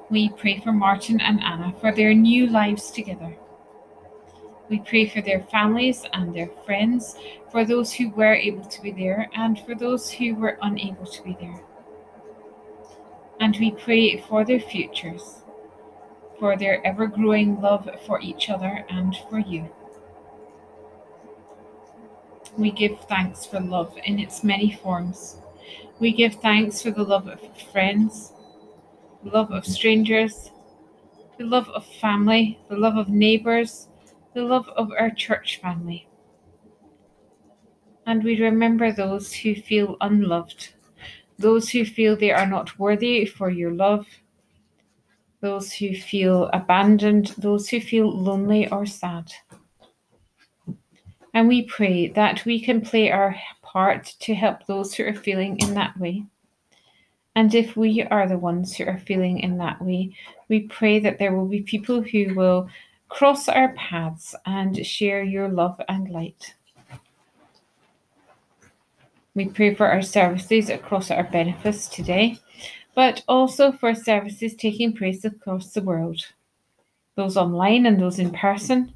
We 0.09 0.29
pray 0.29 0.59
for 0.59 0.71
Martin 0.71 1.21
and 1.21 1.39
Anna 1.43 1.71
for 1.79 1.91
their 1.91 2.15
new 2.15 2.47
lives 2.47 2.89
together. 2.89 3.37
We 4.67 4.79
pray 4.79 5.07
for 5.07 5.21
their 5.21 5.41
families 5.41 6.03
and 6.13 6.33
their 6.33 6.49
friends, 6.65 7.15
for 7.51 7.63
those 7.63 7.93
who 7.93 8.09
were 8.09 8.33
able 8.33 8.65
to 8.65 8.81
be 8.81 8.91
there 8.91 9.29
and 9.35 9.59
for 9.59 9.75
those 9.75 10.11
who 10.11 10.35
were 10.35 10.57
unable 10.61 11.05
to 11.05 11.23
be 11.23 11.37
there. 11.39 11.61
And 13.39 13.55
we 13.57 13.71
pray 13.71 14.19
for 14.21 14.43
their 14.43 14.59
futures, 14.59 15.43
for 16.39 16.57
their 16.57 16.85
ever 16.85 17.07
growing 17.07 17.61
love 17.61 17.89
for 18.05 18.19
each 18.19 18.49
other 18.49 18.85
and 18.89 19.15
for 19.29 19.39
you. 19.39 19.69
We 22.57 22.71
give 22.71 22.99
thanks 23.01 23.45
for 23.45 23.59
love 23.59 23.95
in 24.05 24.19
its 24.19 24.43
many 24.43 24.71
forms. 24.71 25.37
We 25.99 26.11
give 26.11 26.35
thanks 26.35 26.81
for 26.81 26.91
the 26.91 27.03
love 27.03 27.27
of 27.27 27.39
friends, 27.71 28.33
the 29.23 29.29
love 29.29 29.51
of 29.51 29.65
strangers, 29.65 30.51
the 31.37 31.45
love 31.45 31.69
of 31.69 31.85
family, 31.85 32.59
the 32.69 32.75
love 32.75 32.97
of 32.97 33.09
neighbours, 33.09 33.87
the 34.33 34.41
love 34.41 34.67
of 34.75 34.91
our 34.97 35.09
church 35.09 35.59
family. 35.61 36.07
And 38.05 38.23
we 38.23 38.41
remember 38.41 38.91
those 38.91 39.33
who 39.33 39.55
feel 39.55 39.97
unloved, 40.01 40.73
those 41.37 41.69
who 41.69 41.85
feel 41.85 42.15
they 42.15 42.31
are 42.31 42.47
not 42.47 42.77
worthy 42.79 43.25
for 43.25 43.49
your 43.49 43.71
love, 43.71 44.05
those 45.41 45.71
who 45.71 45.95
feel 45.95 46.49
abandoned, 46.53 47.27
those 47.37 47.69
who 47.69 47.79
feel 47.79 48.09
lonely 48.09 48.69
or 48.69 48.85
sad. 48.85 49.31
And 51.33 51.47
we 51.47 51.63
pray 51.63 52.07
that 52.09 52.43
we 52.45 52.59
can 52.59 52.81
play 52.81 53.11
our 53.11 53.35
part 53.61 54.15
to 54.21 54.33
help 54.33 54.65
those 54.65 54.93
who 54.93 55.05
are 55.05 55.13
feeling 55.13 55.57
in 55.59 55.75
that 55.75 55.97
way. 55.97 56.25
And 57.35 57.53
if 57.53 57.77
we 57.77 58.03
are 58.03 58.27
the 58.27 58.37
ones 58.37 58.75
who 58.75 58.85
are 58.85 58.97
feeling 58.97 59.39
in 59.39 59.57
that 59.57 59.81
way, 59.81 60.15
we 60.49 60.61
pray 60.61 60.99
that 60.99 61.19
there 61.19 61.35
will 61.35 61.47
be 61.47 61.61
people 61.61 62.01
who 62.01 62.33
will 62.33 62.69
cross 63.07 63.47
our 63.47 63.73
paths 63.73 64.35
and 64.45 64.85
share 64.85 65.23
your 65.23 65.47
love 65.47 65.79
and 65.87 66.09
light. 66.09 66.53
We 69.35 69.45
pray 69.45 69.75
for 69.75 69.87
our 69.87 70.01
services 70.01 70.69
across 70.69 71.11
our 71.11 71.23
benefice 71.23 71.87
today, 71.87 72.39
but 72.95 73.23
also 73.27 73.71
for 73.71 73.93
services 73.95 74.55
taking 74.55 74.93
place 74.93 75.23
across 75.23 75.71
the 75.71 75.83
world, 75.83 76.25
those 77.15 77.37
online 77.37 77.85
and 77.85 77.99
those 77.99 78.19
in 78.19 78.31
person 78.31 78.93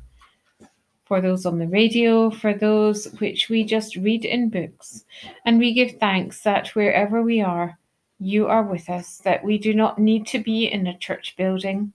for 1.05 1.21
those 1.21 1.45
on 1.45 1.59
the 1.59 1.67
radio, 1.67 2.29
for 2.29 2.53
those 2.53 3.05
which 3.19 3.49
we 3.49 3.63
just 3.63 3.95
read 3.95 4.25
in 4.25 4.49
books. 4.49 5.05
And 5.45 5.59
we 5.59 5.73
give 5.73 5.99
thanks 5.99 6.41
that 6.41 6.69
wherever 6.69 7.21
we 7.21 7.41
are, 7.41 7.77
you 8.19 8.47
are 8.47 8.63
with 8.63 8.89
us, 8.89 9.17
that 9.19 9.43
we 9.43 9.57
do 9.57 9.73
not 9.73 9.99
need 9.99 10.27
to 10.27 10.39
be 10.39 10.65
in 10.65 10.87
a 10.87 10.97
church 10.97 11.35
building, 11.37 11.93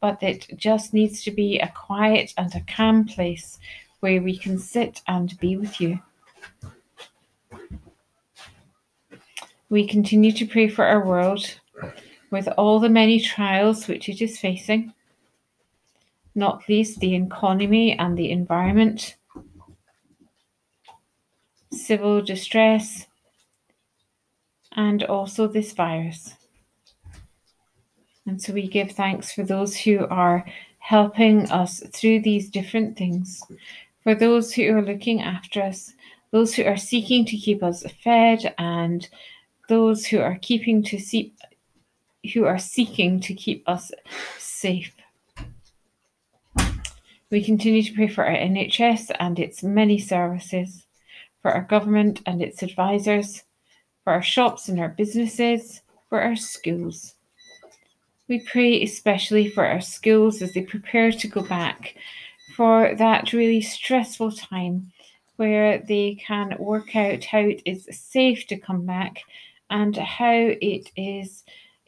but 0.00 0.22
it 0.22 0.46
just 0.56 0.92
needs 0.94 1.22
to 1.24 1.30
be 1.30 1.58
a 1.58 1.72
quiet 1.74 2.32
and 2.36 2.54
a 2.54 2.64
calm 2.72 3.04
place 3.04 3.58
where 4.00 4.22
we 4.22 4.36
can 4.36 4.58
sit 4.58 5.00
and 5.06 5.38
be 5.40 5.56
with 5.56 5.80
you. 5.80 5.98
We 9.68 9.86
continue 9.86 10.32
to 10.32 10.46
pray 10.46 10.68
for 10.68 10.84
our 10.84 11.04
world 11.04 11.60
with 12.30 12.48
all 12.56 12.80
the 12.80 12.88
many 12.88 13.20
trials 13.20 13.88
which 13.88 14.08
it 14.08 14.20
is 14.20 14.38
facing 14.38 14.92
not 16.34 16.68
least 16.68 17.00
the 17.00 17.14
economy 17.14 17.98
and 17.98 18.16
the 18.16 18.30
environment, 18.30 19.16
civil 21.72 22.22
distress, 22.22 23.06
and 24.72 25.02
also 25.04 25.46
this 25.46 25.72
virus. 25.72 26.34
And 28.26 28.40
so 28.40 28.52
we 28.52 28.68
give 28.68 28.92
thanks 28.92 29.32
for 29.32 29.42
those 29.42 29.76
who 29.76 30.06
are 30.06 30.44
helping 30.78 31.50
us 31.50 31.80
through 31.92 32.20
these 32.20 32.50
different 32.50 32.96
things, 32.96 33.42
for 34.02 34.14
those 34.14 34.52
who 34.52 34.72
are 34.72 34.82
looking 34.82 35.20
after 35.22 35.62
us, 35.62 35.92
those 36.30 36.54
who 36.54 36.64
are 36.64 36.76
seeking 36.76 37.24
to 37.26 37.36
keep 37.36 37.62
us 37.62 37.84
fed, 38.02 38.54
and 38.58 39.08
those 39.68 40.06
who 40.06 40.20
are 40.20 40.38
keeping 40.42 40.82
to 40.84 40.98
see, 40.98 41.32
who 42.32 42.44
are 42.44 42.58
seeking 42.58 43.20
to 43.20 43.34
keep 43.34 43.68
us 43.68 43.90
safe. 44.38 44.94
We 47.30 47.44
continue 47.44 47.82
to 47.82 47.94
pray 47.94 48.08
for 48.08 48.24
our 48.24 48.36
NHS 48.36 49.12
and 49.20 49.38
its 49.38 49.62
many 49.62 49.98
services, 49.98 50.86
for 51.42 51.52
our 51.52 51.62
government 51.62 52.22
and 52.26 52.42
its 52.42 52.62
advisors, 52.62 53.44
for 54.04 54.12
our 54.12 54.22
shops 54.22 54.68
and 54.68 54.80
our 54.80 54.88
businesses, 54.88 55.82
for 56.08 56.20
our 56.20 56.36
schools. 56.36 57.14
We 58.28 58.40
pray 58.40 58.82
especially 58.82 59.48
for 59.48 59.66
our 59.66 59.80
schools 59.80 60.40
as 60.42 60.52
they 60.52 60.62
prepare 60.62 61.10
to 61.12 61.28
go 61.28 61.42
back 61.42 61.96
for 62.54 62.94
that 62.96 63.32
really 63.32 63.60
stressful 63.60 64.32
time 64.32 64.92
where 65.36 65.78
they 65.78 66.16
can 66.26 66.54
work 66.58 66.94
out 66.94 67.24
how 67.24 67.38
it 67.40 67.62
is 67.64 67.88
safe 67.90 68.46
to 68.48 68.56
come 68.56 68.84
back 68.84 69.22
and 69.70 69.96
how 69.96 70.34
it 70.34 70.90
is 70.96 71.44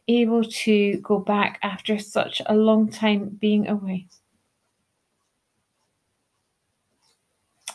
able 0.09 0.43
to 0.43 0.97
go 0.99 1.19
back 1.19 1.59
after 1.63 1.99
such 1.99 2.41
a 2.47 2.55
long 2.55 2.89
time 2.89 3.29
being 3.41 3.69
away. 3.69 4.07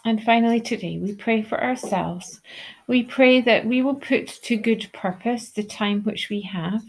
And 0.08 0.24
finally, 0.24 0.62
today, 0.62 0.98
we 1.00 1.13
pray 1.13 1.41
for 1.41 1.62
ourselves. 1.62 2.39
We 2.88 3.04
pray 3.04 3.41
that 3.41 3.65
we 3.65 3.82
will 3.82 3.96
put 3.96 4.28
to 4.43 4.56
good 4.56 4.89
purpose 4.93 5.50
the 5.50 5.63
time 5.63 6.02
which 6.04 6.30
we 6.30 6.39
have, 6.43 6.82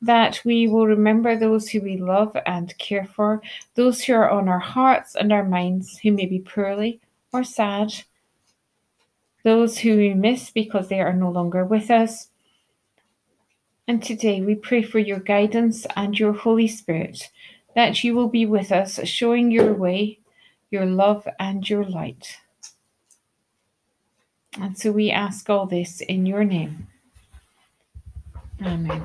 that 0.00 0.40
we 0.42 0.66
will 0.66 0.86
remember 0.86 1.36
those 1.36 1.68
who 1.68 1.82
we 1.82 1.98
love 1.98 2.34
and 2.46 2.74
care 2.78 3.04
for, 3.04 3.42
those 3.74 4.02
who 4.02 4.14
are 4.14 4.30
on 4.30 4.48
our 4.48 4.58
hearts 4.58 5.14
and 5.14 5.30
our 5.30 5.44
minds 5.44 5.98
who 5.98 6.10
may 6.10 6.24
be 6.24 6.38
poorly 6.38 7.02
or 7.34 7.44
sad, 7.44 7.92
those 9.44 9.76
who 9.76 9.98
we 9.98 10.14
miss 10.14 10.48
because 10.48 10.88
they 10.88 11.02
are 11.02 11.12
no 11.12 11.30
longer 11.30 11.66
with 11.66 11.90
us. 11.90 12.28
And 13.86 14.02
today 14.02 14.40
we 14.40 14.54
pray 14.54 14.82
for 14.82 15.00
your 15.00 15.20
guidance 15.20 15.86
and 15.96 16.18
your 16.18 16.32
Holy 16.32 16.66
Spirit, 16.66 17.28
that 17.74 18.02
you 18.02 18.14
will 18.14 18.30
be 18.30 18.46
with 18.46 18.72
us, 18.72 18.98
showing 19.06 19.50
your 19.50 19.74
way 19.74 20.18
your 20.72 20.86
love 20.86 21.28
and 21.38 21.68
your 21.68 21.84
light. 21.84 22.38
And 24.60 24.76
so 24.78 24.90
we 24.90 25.10
ask 25.10 25.48
all 25.48 25.66
this 25.66 26.00
in 26.00 26.26
your 26.26 26.44
name. 26.44 26.88
Amen. 28.62 29.02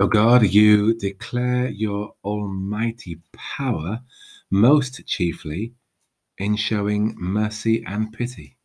O 0.00 0.06
God, 0.06 0.42
you 0.42 0.94
declare 0.94 1.68
your 1.68 2.14
almighty 2.24 3.20
power 3.32 4.00
most 4.50 5.06
chiefly 5.06 5.74
in 6.38 6.56
showing 6.56 7.14
mercy 7.18 7.84
and 7.86 8.12
pity. 8.12 8.56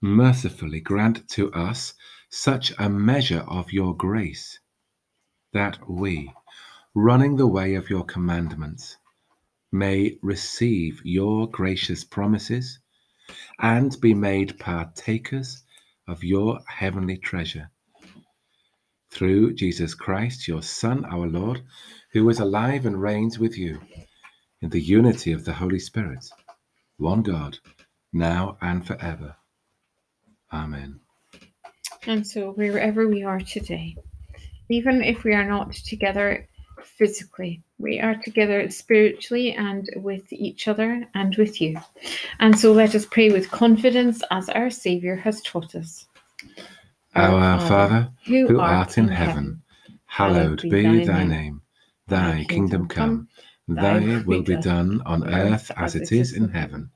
Mercifully 0.00 0.80
grant 0.80 1.28
to 1.30 1.52
us 1.52 1.94
such 2.30 2.72
a 2.78 2.88
measure 2.88 3.44
of 3.48 3.72
your 3.72 3.94
grace 3.96 4.60
that 5.52 5.78
we, 5.88 6.32
running 6.94 7.36
the 7.36 7.46
way 7.46 7.74
of 7.74 7.90
your 7.90 8.04
commandments, 8.04 8.96
may 9.72 10.16
receive 10.22 11.00
your 11.04 11.48
gracious 11.48 12.04
promises 12.04 12.78
and 13.60 14.00
be 14.00 14.14
made 14.14 14.58
partakers 14.58 15.62
of 16.08 16.24
your 16.24 16.60
heavenly 16.66 17.16
treasure. 17.16 17.70
Through 19.10 19.54
Jesus 19.54 19.94
Christ, 19.94 20.48
your 20.48 20.62
Son, 20.62 21.04
our 21.04 21.26
Lord, 21.26 21.62
who 22.12 22.28
is 22.28 22.40
alive 22.40 22.86
and 22.86 23.00
reigns 23.00 23.38
with 23.38 23.56
you 23.56 23.80
in 24.60 24.70
the 24.70 24.80
unity 24.80 25.32
of 25.32 25.44
the 25.44 25.54
Holy 25.54 25.78
Spirit, 25.78 26.28
one 26.96 27.22
God, 27.22 27.58
now 28.12 28.56
and 28.60 28.86
forever. 28.86 29.36
Amen. 30.52 31.00
And 32.06 32.26
so, 32.26 32.52
wherever 32.52 33.06
we 33.06 33.22
are 33.22 33.40
today, 33.40 33.96
even 34.70 35.02
if 35.02 35.24
we 35.24 35.34
are 35.34 35.48
not 35.48 35.72
together 35.72 36.48
physically, 36.82 37.62
We 37.78 37.98
are 37.98 38.14
together 38.14 38.68
spiritually 38.68 39.52
and 39.54 39.88
with 39.96 40.30
each 40.32 40.68
other 40.68 41.06
and 41.14 41.34
with 41.36 41.60
you. 41.60 41.80
And 42.38 42.58
so 42.58 42.72
let 42.72 42.94
us 42.94 43.06
pray 43.06 43.30
with 43.30 43.50
confidence 43.50 44.22
as 44.30 44.50
our 44.50 44.68
Saviour 44.68 45.16
has 45.16 45.40
taught 45.40 45.74
us. 45.74 46.06
Our 47.14 47.58
Father, 47.60 48.10
who 48.26 48.60
art 48.60 48.98
in 48.98 49.08
heaven, 49.08 49.62
hallowed 50.04 50.60
be 50.60 51.04
thy 51.06 51.24
name. 51.24 51.62
Thy 52.06 52.44
kingdom 52.44 52.86
come, 52.86 53.28
thy 53.66 54.22
will 54.26 54.42
be 54.42 54.56
done 54.56 55.00
on 55.06 55.26
earth 55.32 55.70
as 55.76 55.94
it 55.94 56.12
is 56.12 56.34
in 56.34 56.50
heaven. 56.50 56.90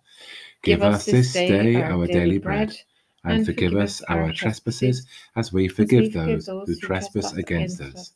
Give 0.63 0.83
us 0.83 1.07
this 1.07 1.33
day 1.33 1.83
our 1.83 2.07
daily 2.07 2.39
bread, 2.39 2.77
and 3.25 3.45
forgive 3.47 3.75
us 3.75 4.03
our 4.03 4.33
trespasses 4.33 5.07
as 5.37 5.53
we 5.53 5.69
forgive 5.69 6.13
those 6.13 6.47
who 6.47 6.77
trespass 6.77 7.33
against 7.33 7.81
us. 7.81 8.13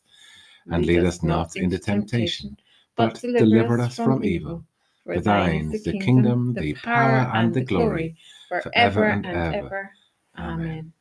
And 0.70 0.84
lead 0.84 1.04
us 1.04 1.22
not 1.22 1.56
into 1.56 1.78
temptation, 1.78 2.56
but 2.96 3.20
deliver 3.20 3.80
us 3.80 3.96
from 3.96 4.24
evil. 4.24 4.64
For 5.04 5.20
thine 5.20 5.72
is 5.72 5.84
the 5.84 5.98
kingdom, 5.98 6.52
the 6.52 6.74
power, 6.74 7.30
and 7.34 7.54
the 7.54 7.62
glory, 7.62 8.16
forever 8.48 9.04
and 9.04 9.24
ever. 9.26 9.90
Amen. 10.38 10.92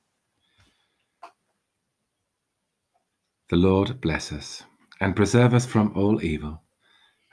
The 3.49 3.57
Lord 3.57 4.01
bless 4.01 4.31
us 4.31 4.63
and 4.99 5.15
preserve 5.15 5.53
us 5.53 5.65
from 5.65 5.91
all 5.95 6.23
evil 6.23 6.61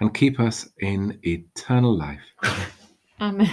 and 0.01 0.13
keep 0.15 0.41
us 0.41 0.69
in 0.81 1.19
eternal 1.23 1.97
life. 1.97 2.35
Amen. 3.21 3.53